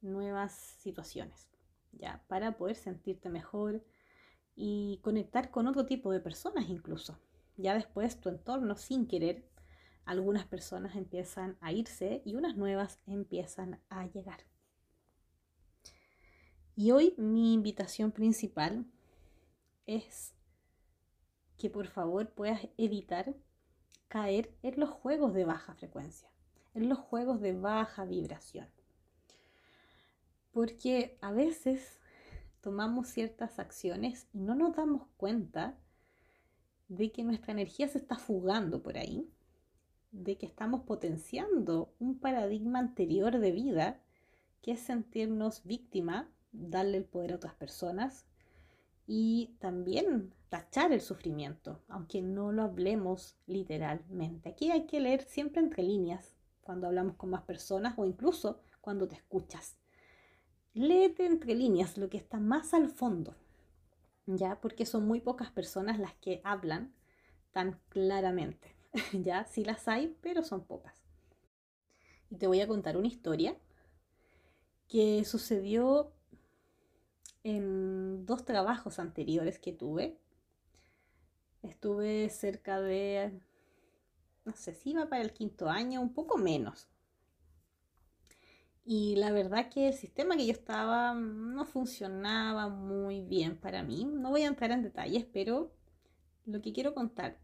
[0.00, 1.48] nuevas situaciones,
[1.92, 3.84] ya, para poder sentirte mejor
[4.56, 7.20] y conectar con otro tipo de personas incluso
[7.56, 9.48] ya después tu entorno, sin querer,
[10.04, 14.40] algunas personas empiezan a irse y unas nuevas empiezan a llegar.
[16.76, 18.86] Y hoy mi invitación principal
[19.86, 20.34] es
[21.56, 23.34] que por favor puedas evitar
[24.08, 26.30] caer en los juegos de baja frecuencia,
[26.74, 28.68] en los juegos de baja vibración.
[30.52, 31.98] Porque a veces
[32.60, 35.78] tomamos ciertas acciones y no nos damos cuenta
[36.88, 39.28] de que nuestra energía se está fugando por ahí,
[40.12, 44.00] de que estamos potenciando un paradigma anterior de vida,
[44.62, 48.26] que es sentirnos víctima, darle el poder a otras personas
[49.06, 54.48] y también tachar el sufrimiento, aunque no lo hablemos literalmente.
[54.48, 59.06] Aquí hay que leer siempre entre líneas cuando hablamos con más personas o incluso cuando
[59.06, 59.78] te escuchas.
[60.72, 63.36] Léete entre líneas lo que está más al fondo
[64.26, 64.60] ¿ya?
[64.60, 66.92] Porque son muy pocas personas las que hablan
[67.52, 68.74] tan claramente,
[69.12, 69.44] ¿ya?
[69.44, 70.94] Sí las hay, pero son pocas.
[72.30, 73.56] Y te voy a contar una historia
[74.88, 76.12] que sucedió
[77.44, 80.18] en dos trabajos anteriores que tuve.
[81.62, 83.40] Estuve cerca de,
[84.44, 86.88] no sé si iba para el quinto año, un poco menos,
[88.86, 94.04] y la verdad que el sistema que yo estaba no funcionaba muy bien para mí.
[94.04, 95.72] No voy a entrar en detalles, pero
[96.46, 97.36] lo que quiero contar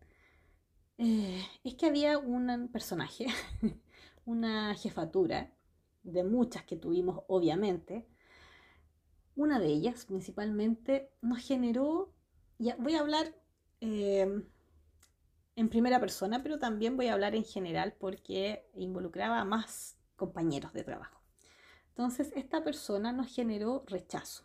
[0.98, 3.26] eh, es que había un personaje,
[4.24, 5.52] una jefatura,
[6.04, 8.06] de muchas que tuvimos obviamente.
[9.34, 12.12] Una de ellas principalmente nos generó,
[12.78, 13.34] voy a hablar
[13.80, 14.42] eh,
[15.56, 20.72] en primera persona, pero también voy a hablar en general porque involucraba a más compañeros
[20.72, 21.21] de trabajo.
[21.92, 24.44] Entonces, esta persona nos generó rechazo.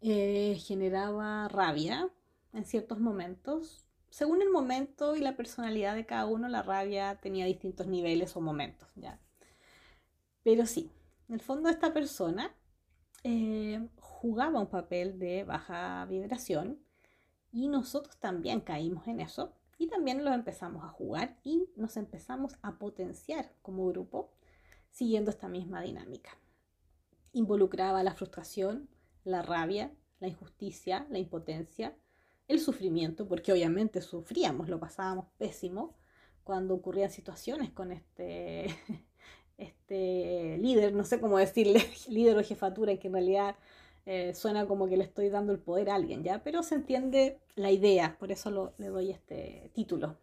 [0.00, 2.10] Eh, generaba rabia
[2.52, 3.86] en ciertos momentos.
[4.10, 8.40] Según el momento y la personalidad de cada uno, la rabia tenía distintos niveles o
[8.40, 9.20] momentos, ¿ya?
[10.42, 10.90] Pero sí,
[11.28, 12.52] en el fondo esta persona
[13.22, 16.80] eh, jugaba un papel de baja vibración
[17.52, 22.56] y nosotros también caímos en eso y también lo empezamos a jugar y nos empezamos
[22.62, 24.32] a potenciar como grupo
[24.98, 26.36] siguiendo esta misma dinámica.
[27.32, 28.88] Involucraba la frustración,
[29.22, 31.94] la rabia, la injusticia, la impotencia,
[32.48, 35.94] el sufrimiento, porque obviamente sufríamos, lo pasábamos pésimo
[36.42, 38.66] cuando ocurrían situaciones con este,
[39.58, 43.54] este líder, no sé cómo decirle, líder o jefatura, que en realidad
[44.04, 46.42] eh, suena como que le estoy dando el poder a alguien, ¿ya?
[46.42, 50.16] Pero se entiende la idea, por eso le doy este título.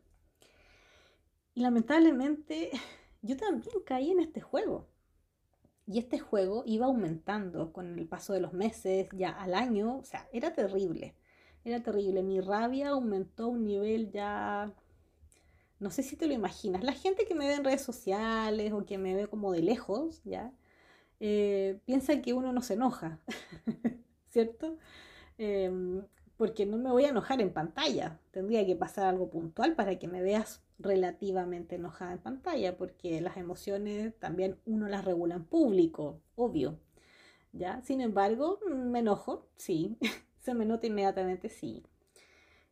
[1.54, 2.72] Y lamentablemente
[3.26, 4.88] yo también caí en este juego.
[5.88, 10.04] Y este juego iba aumentando con el paso de los meses, ya al año, o
[10.04, 11.16] sea, era terrible,
[11.64, 12.24] era terrible.
[12.24, 14.74] Mi rabia aumentó a un nivel ya,
[15.80, 16.84] no sé si te lo imaginas.
[16.84, 20.22] La gente que me ve en redes sociales o que me ve como de lejos,
[20.24, 20.52] ya,
[21.20, 23.20] eh, piensa que uno no se enoja,
[24.30, 24.78] ¿cierto?
[25.38, 26.04] Em,
[26.38, 28.20] porque no me voy a enojar en pantalla.
[28.32, 33.38] Tendría que pasar algo puntual para que me veas relativamente enojada en pantalla, porque las
[33.38, 36.80] emociones también uno las regula en público, obvio.
[37.54, 37.82] ¿Ya?
[37.84, 39.98] Sin embargo, me enojo, sí.
[40.42, 41.84] Se me nota inmediatamente, sí.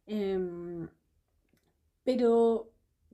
[0.06, 0.90] Em,
[2.04, 2.70] pero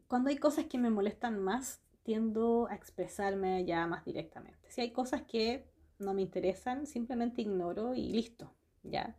[0.07, 4.71] cuando hay cosas que me molestan más, tiendo a expresarme ya más directamente.
[4.71, 8.51] Si hay cosas que no me interesan, simplemente ignoro y listo,
[8.83, 9.15] ¿ya?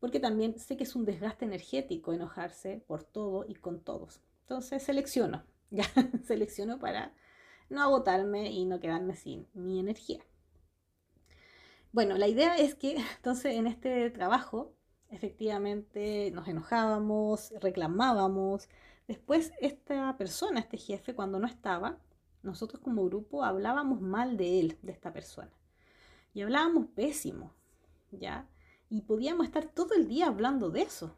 [0.00, 4.20] Porque también sé que es un desgaste energético enojarse por todo y con todos.
[4.42, 5.84] Entonces selecciono, ya
[6.24, 7.12] selecciono para
[7.68, 10.20] no agotarme y no quedarme sin mi energía.
[11.92, 14.74] Bueno, la idea es que entonces en este trabajo
[15.10, 18.68] efectivamente nos enojábamos, reclamábamos.
[19.06, 21.98] Después esta persona, este jefe, cuando no estaba,
[22.42, 25.50] nosotros como grupo hablábamos mal de él, de esta persona.
[26.34, 27.52] Y hablábamos pésimo,
[28.10, 28.46] ¿ya?
[28.90, 31.14] Y podíamos estar todo el día hablando de eso.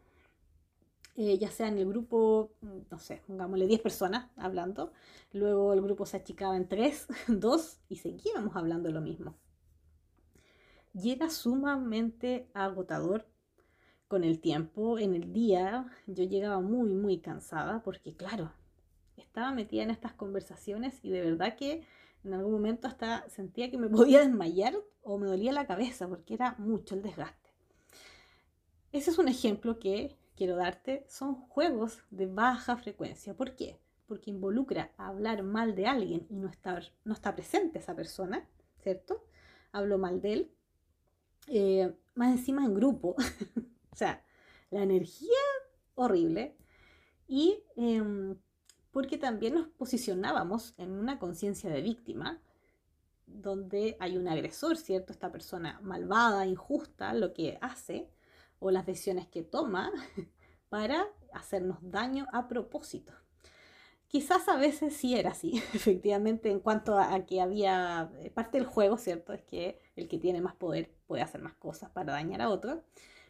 [1.16, 2.52] Eh, ya sea en el grupo,
[2.90, 4.92] no sé, pongámosle 10 personas hablando.
[5.32, 9.36] Luego el grupo se achicaba en 3, 2 y seguíamos hablando lo mismo.
[10.94, 13.26] Y era sumamente agotador
[14.08, 14.98] con el tiempo.
[14.98, 18.52] En el día yo llegaba muy, muy cansada porque, claro,
[19.16, 21.86] estaba metida en estas conversaciones y de verdad que
[22.24, 26.34] en algún momento hasta sentía que me podía desmayar o me dolía la cabeza porque
[26.34, 27.39] era mucho el desgaste.
[28.92, 31.04] Ese es un ejemplo que quiero darte.
[31.08, 33.34] Son juegos de baja frecuencia.
[33.34, 33.78] ¿Por qué?
[34.06, 38.48] Porque involucra hablar mal de alguien y no está, no está presente esa persona,
[38.82, 39.24] ¿cierto?
[39.70, 40.50] Hablo mal de él.
[41.46, 43.14] Eh, más encima en grupo.
[43.92, 44.24] o sea,
[44.70, 45.38] la energía
[45.94, 46.56] horrible.
[47.28, 48.36] Y em,
[48.90, 52.42] porque también nos posicionábamos en una conciencia de víctima,
[53.26, 55.12] donde hay un agresor, ¿cierto?
[55.12, 58.10] Esta persona malvada, injusta, lo que hace
[58.60, 59.90] o las decisiones que toma
[60.68, 63.12] para hacernos daño a propósito.
[64.06, 68.66] Quizás a veces sí era así, efectivamente, en cuanto a, que había eh, parte del
[68.66, 69.32] juego, ¿cierto?
[69.32, 72.84] Es que el que tiene más poder puede hacer más cosas para dañar a otro,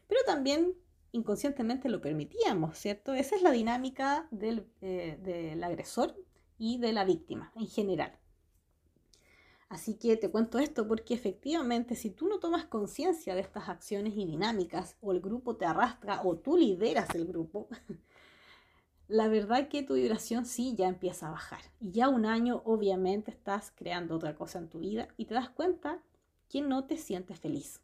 [0.06, 0.74] pero también
[1.12, 3.14] inconscientemente lo permitíamos, ¿cierto?
[3.14, 6.16] Esa es la dinámica del, eh, del, agresor
[6.58, 8.18] y de la víctima en general.
[9.70, 14.14] Así que te cuento esto porque efectivamente si tú no tomas conciencia de estas acciones
[14.16, 17.68] y dinámicas o el grupo te arrastra o tú lideras el grupo,
[19.08, 21.60] la verdad que tu vibración sí ya empieza a bajar.
[21.80, 25.50] Y ya un año obviamente estás creando otra cosa en tu vida y te das
[25.50, 26.02] cuenta
[26.48, 27.80] que no te sientes feliz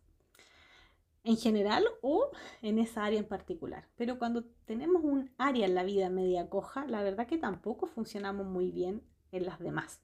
[1.23, 2.31] en general o
[2.63, 3.87] en esa área en particular.
[3.97, 8.45] Pero cuando tenemos un área en la vida media coja, la verdad que tampoco funcionamos
[8.45, 10.01] muy bien en las demás.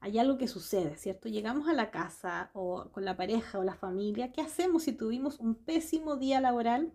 [0.00, 1.28] Hay algo que sucede, ¿cierto?
[1.28, 5.40] Llegamos a la casa o con la pareja o la familia, ¿qué hacemos si tuvimos
[5.40, 6.92] un pésimo día laboral?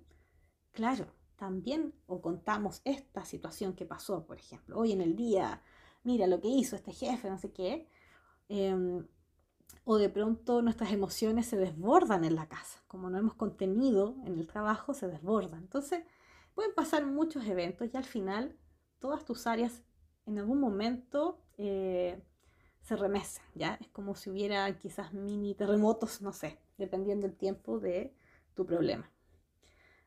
[0.71, 5.61] Claro, también o contamos esta situación que pasó, por ejemplo, hoy en el día,
[6.03, 7.89] mira lo que hizo este jefe, no sé qué.
[8.47, 9.05] Em,
[9.85, 12.81] o de pronto nuestras emociones se desbordan en la casa.
[12.87, 15.63] Como no hemos contenido en el trabajo, se desbordan.
[15.63, 16.03] Entonces,
[16.53, 18.57] pueden pasar muchos eventos y al final
[18.99, 19.83] todas tus áreas
[20.25, 22.23] en algún momento eh,
[22.83, 23.77] se remecen, ¿ya?
[23.81, 28.13] Es como si hubiera quizás mini terremotos, no sé, dependiendo del tiempo de
[28.53, 29.09] tu problema.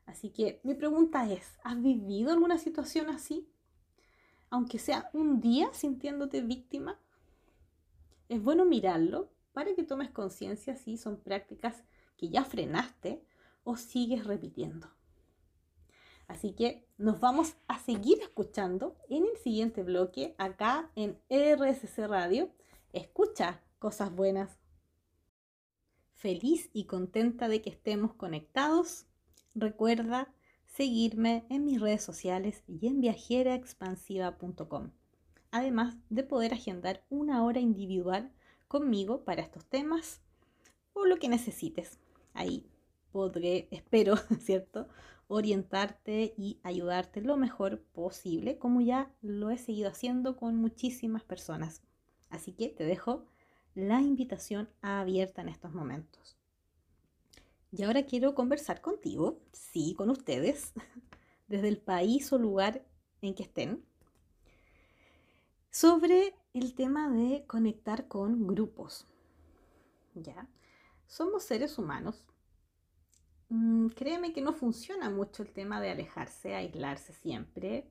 [0.05, 3.49] Así que mi pregunta es, ¿has vivido alguna situación así?
[4.51, 7.01] Aunque sea un día sintiéndote víctima,
[8.29, 11.83] es bueno mirarlo para que tomes conciencia si son prácticas
[12.17, 13.25] que ya frenaste
[13.65, 14.89] o sigues repitiendo.
[16.29, 22.51] Así que nos vamos a seguir escuchando en el siguiente bloque acá en RSC Radio.
[22.97, 24.59] Escucha cosas buenas.
[26.15, 29.05] Feliz y contenta de que estemos conectados.
[29.55, 30.33] Recuerda
[30.65, 34.93] seguirme en mis redes sociales y en viajeraexpansiva.com.
[35.51, 38.33] Además de poder agendar una hora individual
[38.67, 40.23] conmigo para estos temas
[40.95, 41.99] o lo que necesites.
[42.33, 42.65] Ahí
[43.13, 44.89] podré, espero, ¿cierto?
[45.29, 51.83] Orientarte y ayudarte lo mejor posible, como ya lo he seguido haciendo con muchísimas personas.
[52.31, 53.25] Así que te dejo
[53.75, 56.37] la invitación abierta en estos momentos.
[57.73, 60.73] Y ahora quiero conversar contigo, sí, con ustedes,
[61.49, 62.83] desde el país o lugar
[63.21, 63.85] en que estén,
[65.71, 69.07] sobre el tema de conectar con grupos.
[70.15, 70.49] ¿Ya?
[71.07, 72.25] Somos seres humanos.
[73.51, 77.91] Mm, créeme que no funciona mucho el tema de alejarse, aislarse siempre.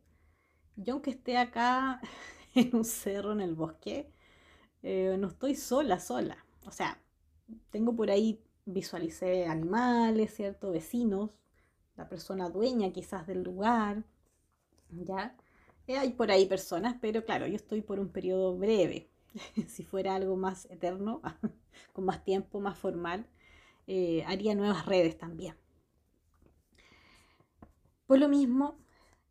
[0.76, 2.02] Yo aunque esté acá
[2.56, 4.12] en un cerro, en el bosque,
[4.88, 6.38] eh, no estoy sola, sola.
[6.68, 7.02] O sea,
[7.72, 10.70] tengo por ahí, visualicé animales, ¿cierto?
[10.72, 11.32] Vecinos,
[11.98, 14.04] la persona dueña quizás del lugar,
[14.92, 15.36] ¿ya?
[15.88, 19.10] Eh, hay por ahí personas, pero claro, yo estoy por un periodo breve.
[19.68, 21.22] si fuera algo más eterno,
[21.94, 23.26] con más tiempo, más formal,
[23.88, 25.56] eh, haría nuevas redes también.
[28.06, 28.78] Por lo mismo,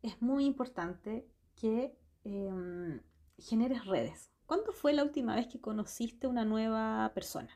[0.02, 3.00] es muy importante que em,
[3.38, 4.33] generes redes.
[4.46, 7.50] ¿Cuándo fue la última vez que conociste una nueva persona?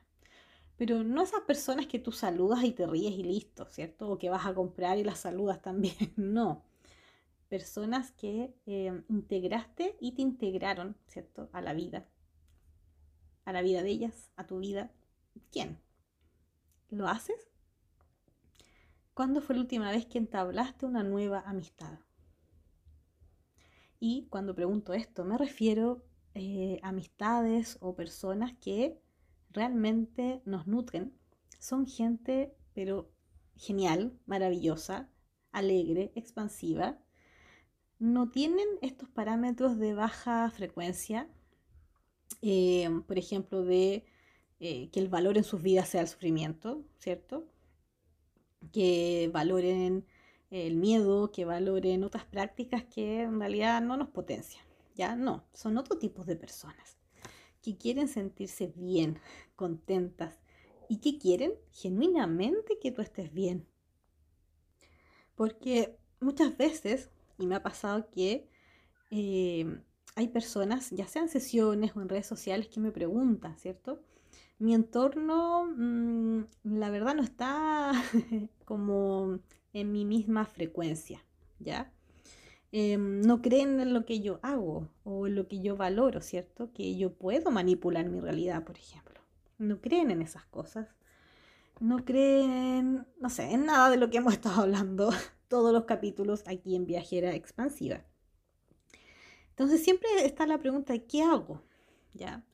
[0.77, 4.09] Pero no esas personas que tú saludas y te ríes y listo, ¿cierto?
[4.11, 5.95] O que vas a comprar y las saludas también.
[6.17, 6.65] No
[7.49, 11.49] personas que em, integraste y te integraron, ¿cierto?
[11.53, 12.07] A la vida,
[13.45, 14.93] a la vida de ellas, a tu vida.
[15.51, 15.81] ¿Quién?
[16.91, 17.51] ¿Lo haces?
[19.15, 21.99] ¿Cuándo fue la última vez que entablaste una nueva amistad?
[23.99, 26.05] Y cuando pregunto esto, me refiero
[26.39, 29.01] eh, amistades o personas que
[29.51, 31.13] realmente nos nutren.
[31.59, 33.11] Son gente, pero
[33.57, 35.11] genial, maravillosa,
[35.51, 36.99] alegre, expansiva,
[37.99, 41.29] no tienen estos parámetros de baja frecuencia,
[42.43, 44.05] eh, por ejemplo, de
[44.61, 47.49] eh, que el valor en sus vidas sea el sufrimiento, ¿cierto?
[48.73, 50.07] Que valoren
[50.51, 54.65] el miedo, que valoren otras prácticas que en realidad no nos potencian,
[54.99, 55.17] ¿ya?
[55.17, 56.99] No, son otro tipo de personas
[57.63, 59.19] que quieren sentirse bien,
[59.57, 60.39] contentas
[60.89, 63.67] y que quieren genuinamente que tú estés bien.
[65.35, 68.49] Porque muchas veces y me ha pasado que
[69.11, 69.81] eh,
[70.17, 74.03] hay personas, ya sean sesiones o en redes sociales, que me preguntan, ¿cierto?
[74.59, 77.93] Mi entorno, mm, la verdad, no está
[78.65, 79.39] como
[79.73, 81.25] en mi misma frecuencia,
[81.61, 81.93] ¿ya?
[82.71, 86.73] Em, no creen en lo que yo hago o en lo que yo valoro, ¿cierto?
[86.73, 89.21] Que yo puedo manipular mi realidad, por ejemplo.
[89.57, 90.89] No creen en esas cosas.
[91.81, 95.11] No creen, no sé, en nada de lo que hemos estado hablando
[95.49, 98.05] todos los capítulos aquí en Viajera Expansiva.
[99.51, 101.63] Entonces siempre está la pregunta, ¿qué hago?
[102.15, 102.45] ¿Ya?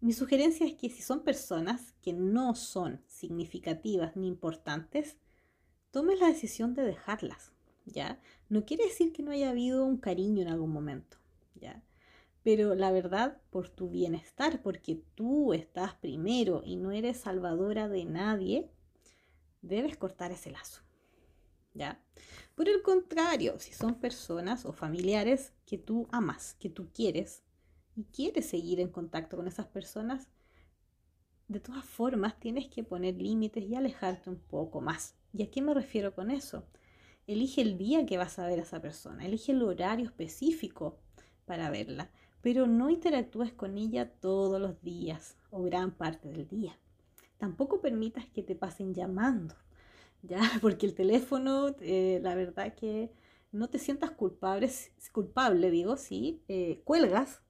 [0.00, 5.16] Mi sugerencia es que si son personas que no son significativas ni importantes,
[5.90, 7.52] tomes la decisión de dejarlas,
[7.84, 8.20] ¿ya?
[8.48, 11.16] No quiere decir que no haya habido un cariño en algún momento,
[11.54, 11.82] ¿ya?
[12.42, 18.04] Pero la verdad, por tu bienestar, porque tú estás primero y no eres salvadora de
[18.04, 18.70] nadie,
[19.62, 20.82] debes cortar ese lazo,
[21.74, 22.02] ¿ya?
[22.54, 27.42] Por el contrario, si son personas o familiares que tú amas, que tú quieres
[27.96, 30.28] y quieres seguir en contacto con esas personas,
[31.48, 35.16] de todas formas tienes que poner límites y alejarte un poco más.
[35.32, 36.64] ¿Y a qué me refiero con eso?
[37.30, 40.98] Elige el día que vas a ver a esa persona, elige el horario específico
[41.44, 42.10] para verla,
[42.40, 46.76] pero no interactúes con ella todos los días o gran parte del día.
[47.38, 49.54] Tampoco permitas que te pasen llamando
[50.22, 50.40] ¿ya?
[50.60, 53.12] Porque el teléfono, eh, la verdad que
[53.52, 54.68] no te sientas culpable,
[55.12, 57.42] culpable digo, si eh, cuelgas,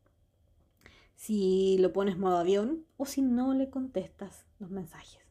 [1.16, 5.30] si lo pones modo avión o si no le contestas los mensajes.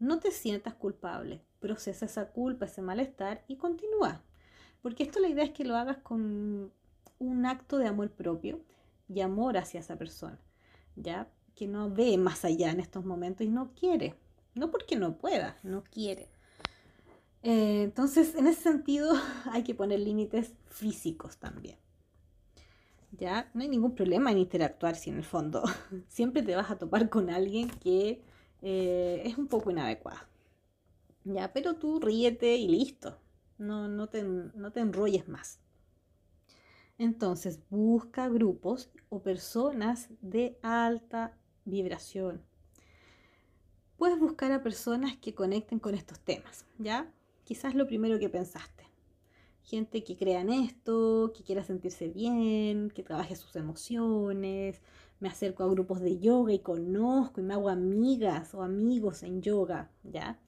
[0.00, 4.22] No te sientas culpable, procesa esa culpa, ese malestar y continúa.
[4.82, 6.72] Porque esto la idea es que lo hagas con
[7.18, 8.60] un acto de amor propio
[9.08, 10.40] y amor hacia esa persona,
[10.96, 11.28] ¿ya?
[11.54, 14.14] Que no ve más allá en estos momentos y no quiere.
[14.54, 16.28] No porque no pueda, no quiere.
[17.42, 19.12] Eh, entonces, en ese sentido,
[19.52, 21.76] hay que poner límites físicos también.
[23.12, 23.50] ¿Ya?
[23.52, 25.62] No hay ningún problema en interactuar si en el fondo
[26.08, 28.22] siempre te vas a topar con alguien que
[28.62, 30.20] eh, es un poco inadecuado.
[31.24, 31.52] ¿Ya?
[31.52, 33.18] Pero tú ríete y listo.
[33.58, 35.60] No, no, te, no te enrolles más.
[36.98, 42.42] Entonces, busca grupos o personas de alta vibración.
[43.96, 47.12] Puedes buscar a personas que conecten con estos temas, ¿ya?
[47.44, 48.84] Quizás lo primero que pensaste.
[49.62, 54.80] Gente que crea en esto, que quiera sentirse bien, que trabaje sus emociones.
[55.20, 59.42] Me acerco a grupos de yoga y conozco y me hago amigas o amigos en
[59.42, 60.38] yoga, ¿ya?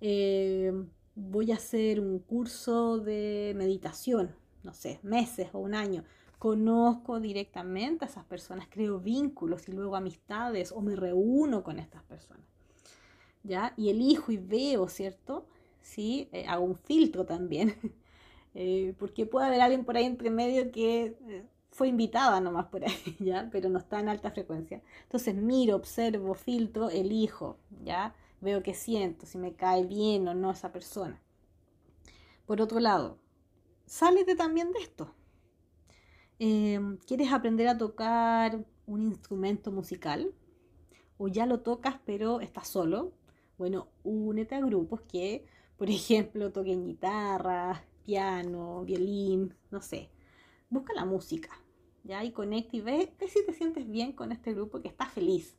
[0.00, 0.72] Eh,
[1.14, 6.04] voy a hacer un curso de meditación, no sé, meses o un año.
[6.38, 12.02] Conozco directamente a esas personas, creo vínculos y luego amistades o me reúno con estas
[12.04, 12.46] personas.
[13.42, 13.72] ¿Ya?
[13.76, 15.46] Y elijo y veo, ¿cierto?
[15.80, 17.74] Sí, eh, hago un filtro también.
[18.58, 21.14] Eh, porque puede haber alguien por ahí entre medio que
[21.76, 23.48] fue invitada nomás por ahí, ¿ya?
[23.52, 24.82] Pero no está en alta frecuencia.
[25.02, 28.14] Entonces miro, observo, filtro, elijo, ¿ya?
[28.40, 31.20] Veo qué siento, si me cae bien o no esa persona.
[32.46, 33.18] Por otro lado,
[33.84, 35.14] sálete también de esto.
[36.38, 40.32] Em, ¿Quieres aprender a tocar un instrumento musical?
[41.18, 43.12] ¿O ya lo tocas pero estás solo?
[43.58, 45.44] Bueno, únete a grupos que,
[45.76, 50.10] por ejemplo, toquen guitarra, piano, violín, no sé.
[50.70, 51.50] Busca la música,
[52.06, 52.24] ¿ya?
[52.24, 55.56] Y conecta y ve, ve si te sientes bien con este grupo que está feliz,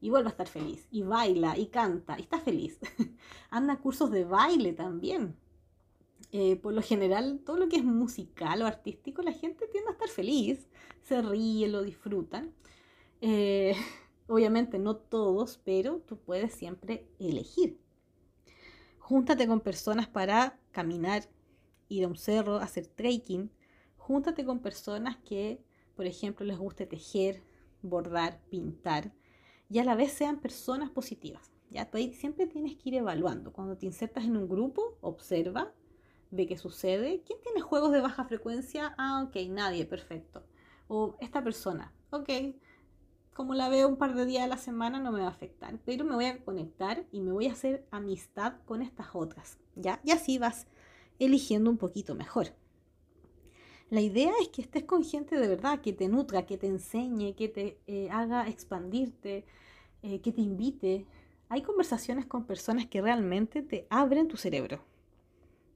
[0.00, 2.78] y vuelve a estar feliz, y baila, y canta, y está feliz.
[3.50, 5.36] Anda a cursos de baile también.
[6.30, 9.92] Eh, por lo general, todo lo que es musical o artístico, la gente tiende a
[9.92, 10.68] estar feliz,
[11.02, 12.54] se ríe, lo disfrutan.
[13.20, 13.74] Eh,
[14.28, 17.80] obviamente no todos, pero tú puedes siempre elegir.
[18.98, 21.24] Júntate con personas para caminar,
[21.88, 23.50] ir a un cerro, hacer trekking.
[23.96, 25.64] Júntate con personas que,
[25.98, 27.42] por ejemplo, les guste tejer,
[27.82, 29.10] bordar, pintar
[29.68, 31.50] y a la vez sean personas positivas.
[31.70, 33.52] Ya tú siempre tienes que ir evaluando.
[33.52, 35.72] Cuando te insertas en un grupo, observa,
[36.30, 37.24] ve qué sucede.
[37.26, 38.94] ¿Quién tiene juegos de baja frecuencia?
[38.96, 40.44] Ah, ok, nadie, perfecto.
[40.86, 42.30] O esta persona, ok,
[43.34, 45.80] como la veo un par de días a la semana no me va a afectar,
[45.84, 50.00] pero me voy a conectar y me voy a hacer amistad con estas otras, ¿ya?
[50.04, 50.68] Y así vas
[51.18, 52.54] eligiendo un poquito mejor.
[53.90, 57.34] La idea es que estés con gente de verdad, que te nutra, que te enseñe,
[57.34, 59.46] que te eh, haga expandirte,
[60.02, 61.06] eh, que te invite.
[61.48, 64.80] Hay conversaciones con personas que realmente te abren tu cerebro.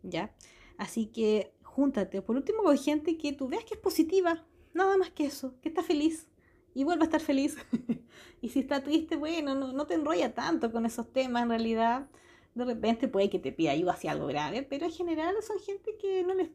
[0.02, 0.34] ¿Ya?
[0.76, 4.44] Así que júntate, por último, con gente que tú veas que es positiva,
[4.74, 6.28] nada más que eso, que está feliz
[6.74, 7.56] y vuelva a estar feliz.
[8.42, 12.10] y si está triste, bueno, no, no te enrolla tanto con esos temas en realidad.
[12.54, 15.96] De repente puede que te pida ayuda hacia algo grave, pero en general son gente
[15.96, 16.50] que no les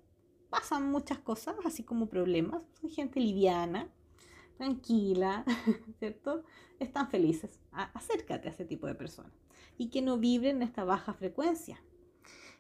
[0.50, 2.64] pasan muchas cosas, así como problemas.
[2.80, 3.90] Son gente liviana,
[4.58, 5.46] tranquila,
[6.00, 6.44] ¿cierto?
[6.80, 7.60] Están felices.
[7.72, 9.32] acércate a ese tipo de personas
[9.78, 11.82] y que no vibren en esta baja frecuencia.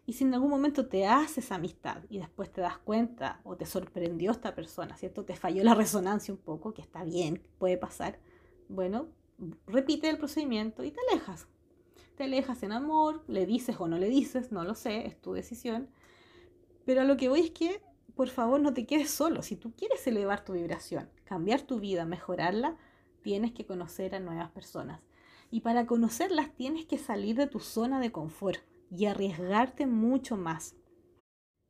[0.05, 3.65] Y si en algún momento te haces amistad y después te das cuenta o te
[3.65, 5.25] sorprendió esta persona, ¿cierto?
[5.25, 8.17] Te falló la resonancia un poco, que está bien, puede pasar.
[8.69, 9.09] Bueno,
[9.65, 11.47] repite el procedimiento y te alejas.
[12.15, 15.33] Te alejas en amor, le dices o no le dices, no lo sé, es tu
[15.33, 15.89] decisión.
[16.87, 17.81] Pero a lo que voy es que,
[18.15, 19.41] por favor, no te quedes solo.
[19.41, 22.77] Si tú quieres elevar tu vibración, cambiar tu vida, mejorarla,
[23.23, 25.01] tienes que conocer a nuevas personas.
[25.51, 30.77] Y para conocerlas tienes que salir de tu zona de confort y arriesgarte mucho más.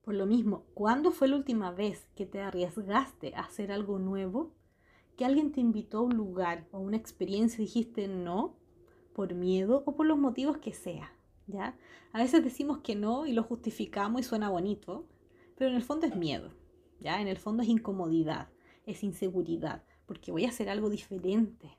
[0.03, 4.53] Por lo mismo, ¿cuándo fue la última vez que te arriesgaste a hacer algo nuevo?
[5.18, 8.55] Que alguien te invitó a un lugar o una experiencia y dijiste no
[9.13, 11.16] por miedo o por los motivos que sea.
[11.47, 11.77] ¿Ya?
[12.11, 15.07] A veces decimos que no y lo justificamos y suena bonito,
[15.55, 16.53] pero en el fondo es miedo,
[16.99, 17.21] ¿ya?
[17.21, 18.49] En el fondo es incomodidad,
[18.85, 21.77] es inseguridad, porque voy a hacer algo diferente.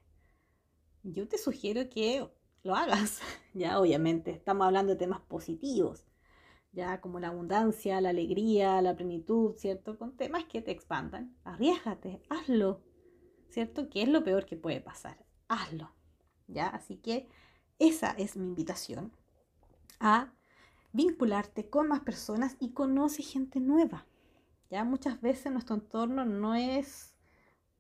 [1.02, 2.28] Yo te sugiero que
[2.62, 3.20] lo hagas,
[3.54, 3.78] ¿ya?
[3.78, 6.06] Obviamente, estamos hablando de temas positivos,
[6.72, 7.00] ¿ya?
[7.00, 9.98] Como la abundancia, la alegría, la plenitud, ¿cierto?
[9.98, 11.36] Con temas que te expandan.
[11.44, 12.82] Arriesgate, hazlo,
[13.50, 13.88] ¿cierto?
[13.88, 15.24] ¿Qué es lo peor que puede pasar?
[15.48, 15.92] Hazlo,
[16.46, 16.68] ¿ya?
[16.68, 17.28] Así que
[17.78, 19.12] esa es mi invitación
[20.01, 20.32] a
[20.92, 24.07] vincularte con más personas y conoce gente nueva.
[24.70, 27.14] Ya muchas veces nuestro entorno no es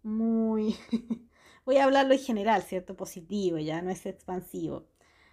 [0.02, 0.76] muy,
[1.64, 2.96] voy a hablarlo en general, ¿cierto?
[2.96, 4.86] Positivo, ya no es expansivo.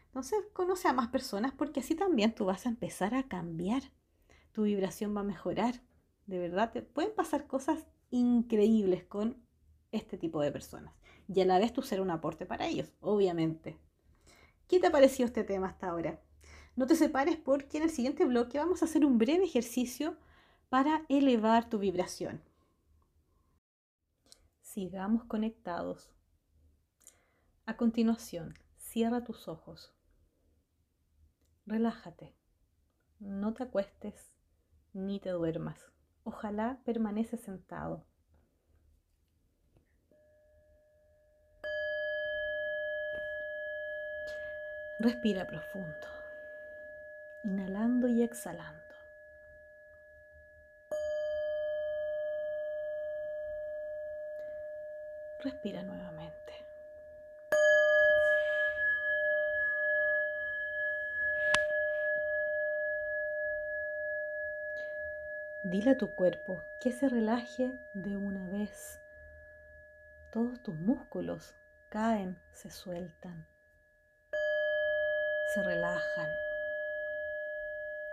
[0.08, 3.84] Entonces conoce a más personas porque así también tú vas a empezar a cambiar.
[4.52, 5.82] Tu vibración va a mejorar.
[6.26, 9.38] De verdad, te pueden pasar cosas increíbles con
[9.92, 10.94] este tipo de personas.
[11.28, 13.78] Y a la tú ser un aporte para ellos, obviamente.
[14.68, 16.20] ¿Qué te ha parecido este tema hasta ahora?
[16.76, 20.18] No te separes porque en el siguiente bloque vamos a hacer un breve ejercicio
[20.70, 22.42] para elevar tu vibración.
[24.62, 26.12] Sigamos conectados.
[27.66, 29.94] A continuación, cierra tus ojos.
[31.66, 32.36] Relájate.
[33.20, 34.34] No te acuestes
[34.94, 35.80] ni te duermas.
[36.24, 38.06] Ojalá permaneces sentado.
[45.00, 46.08] Respira profundo,
[47.46, 48.82] inhalando y exhalando.
[55.40, 56.54] Respira nuevamente.
[65.64, 69.00] Dile a tu cuerpo que se relaje de una vez.
[70.32, 71.56] Todos tus músculos
[71.90, 73.48] caen, se sueltan
[75.56, 76.55] se relajan.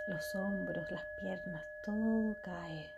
[0.09, 2.93] Los hombros, las piernas, todo cae.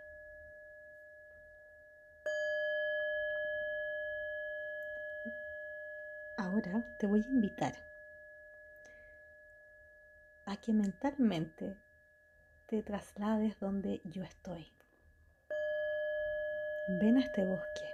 [6.38, 7.74] Ahora te voy a invitar
[10.46, 11.76] a que mentalmente
[12.68, 14.72] te traslades donde yo estoy.
[16.88, 17.88] Ven a este bosque.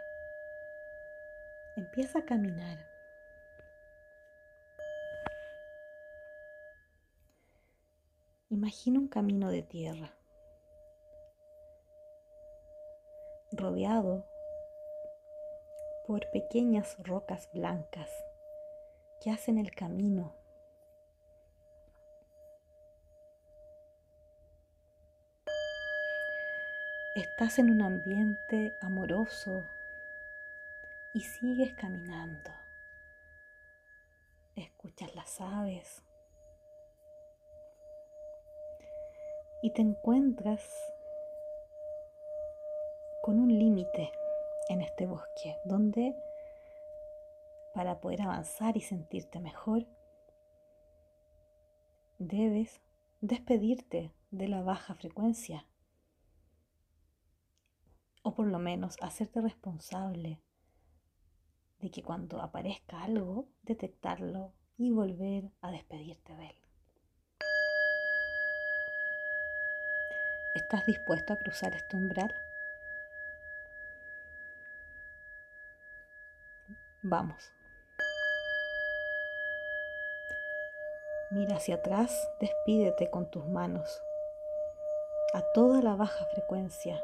[1.77, 2.90] Empieza a caminar.
[8.61, 10.13] Imagina un camino de tierra,
[13.53, 14.23] rodeado
[16.07, 18.11] por pequeñas rocas blancas
[19.23, 20.35] que hacen el camino.
[27.17, 29.65] Estás en un ambiente amoroso
[31.15, 32.51] y sigues caminando.
[34.55, 36.03] Escuchas las aves
[39.63, 40.63] y te encuentras
[43.23, 44.11] con un límite
[44.69, 46.15] en este bosque donde
[47.75, 49.87] para poder avanzar y sentirte mejor
[52.19, 52.81] debes
[53.21, 55.67] despedirte de la baja frecuencia
[58.23, 60.41] o por lo menos hacerte responsable
[61.81, 66.60] de que cuando aparezca algo, detectarlo y volver a despedirte de él.
[70.71, 72.33] ¿Estás dispuesto a cruzar este umbral?
[77.03, 77.53] Vamos.
[81.33, 84.01] Mira hacia atrás, despídete con tus manos
[85.35, 87.03] a toda la baja frecuencia.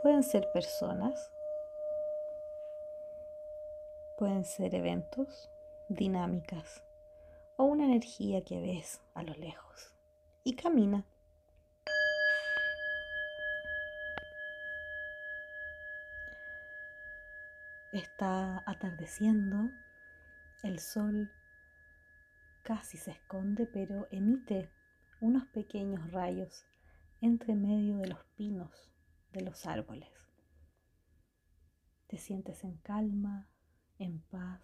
[0.00, 1.32] Pueden ser personas,
[4.16, 5.50] pueden ser eventos,
[5.88, 6.80] dinámicas
[7.56, 9.92] o una energía que ves a lo lejos.
[10.44, 11.04] Y camina.
[17.94, 19.70] Está atardeciendo,
[20.64, 21.30] el sol
[22.64, 24.68] casi se esconde, pero emite
[25.20, 26.64] unos pequeños rayos
[27.20, 28.90] entre medio de los pinos
[29.32, 30.10] de los árboles.
[32.08, 33.46] Te sientes en calma,
[34.00, 34.60] en paz,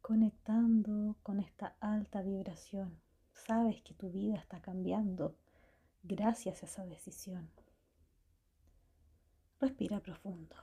[0.00, 3.02] conectando con esta alta vibración.
[3.32, 5.36] Sabes que tu vida está cambiando
[6.04, 7.50] gracias a esa decisión.
[9.58, 10.54] Respira profundo.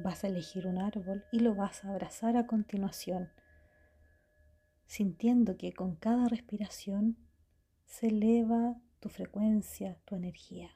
[0.00, 3.30] Vas a elegir un árbol y lo vas a abrazar a continuación,
[4.86, 7.16] sintiendo que con cada respiración
[7.84, 10.70] se eleva tu frecuencia, tu energía.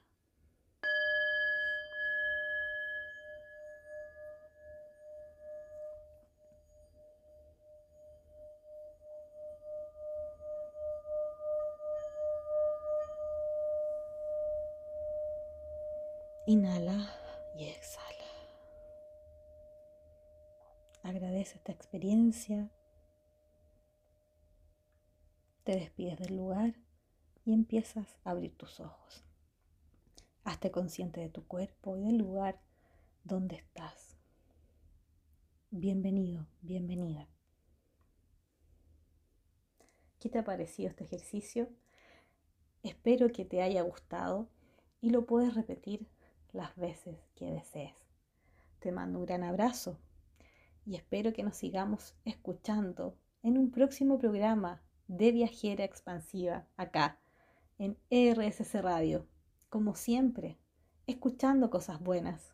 [16.46, 17.08] Inhala
[17.54, 18.02] y exhala.
[21.42, 22.70] Esta experiencia.
[25.64, 26.76] Te despides del lugar
[27.44, 29.24] y empiezas a abrir tus ojos.
[30.44, 32.60] Hazte consciente de tu cuerpo y del lugar
[33.24, 34.16] donde estás.
[35.70, 37.28] Bienvenido, bienvenida.
[40.20, 41.68] ¿Qué te ha parecido este ejercicio?
[42.84, 44.48] Espero que te haya gustado
[45.00, 46.06] y lo puedes repetir
[46.52, 47.96] las veces que desees.
[48.78, 49.98] Te mando un gran abrazo
[50.84, 57.18] y espero que nos sigamos escuchando en un próximo programa de Viajera Expansiva acá
[57.78, 59.26] en RSC Radio.
[59.68, 60.58] Como siempre,
[61.06, 62.51] escuchando cosas buenas,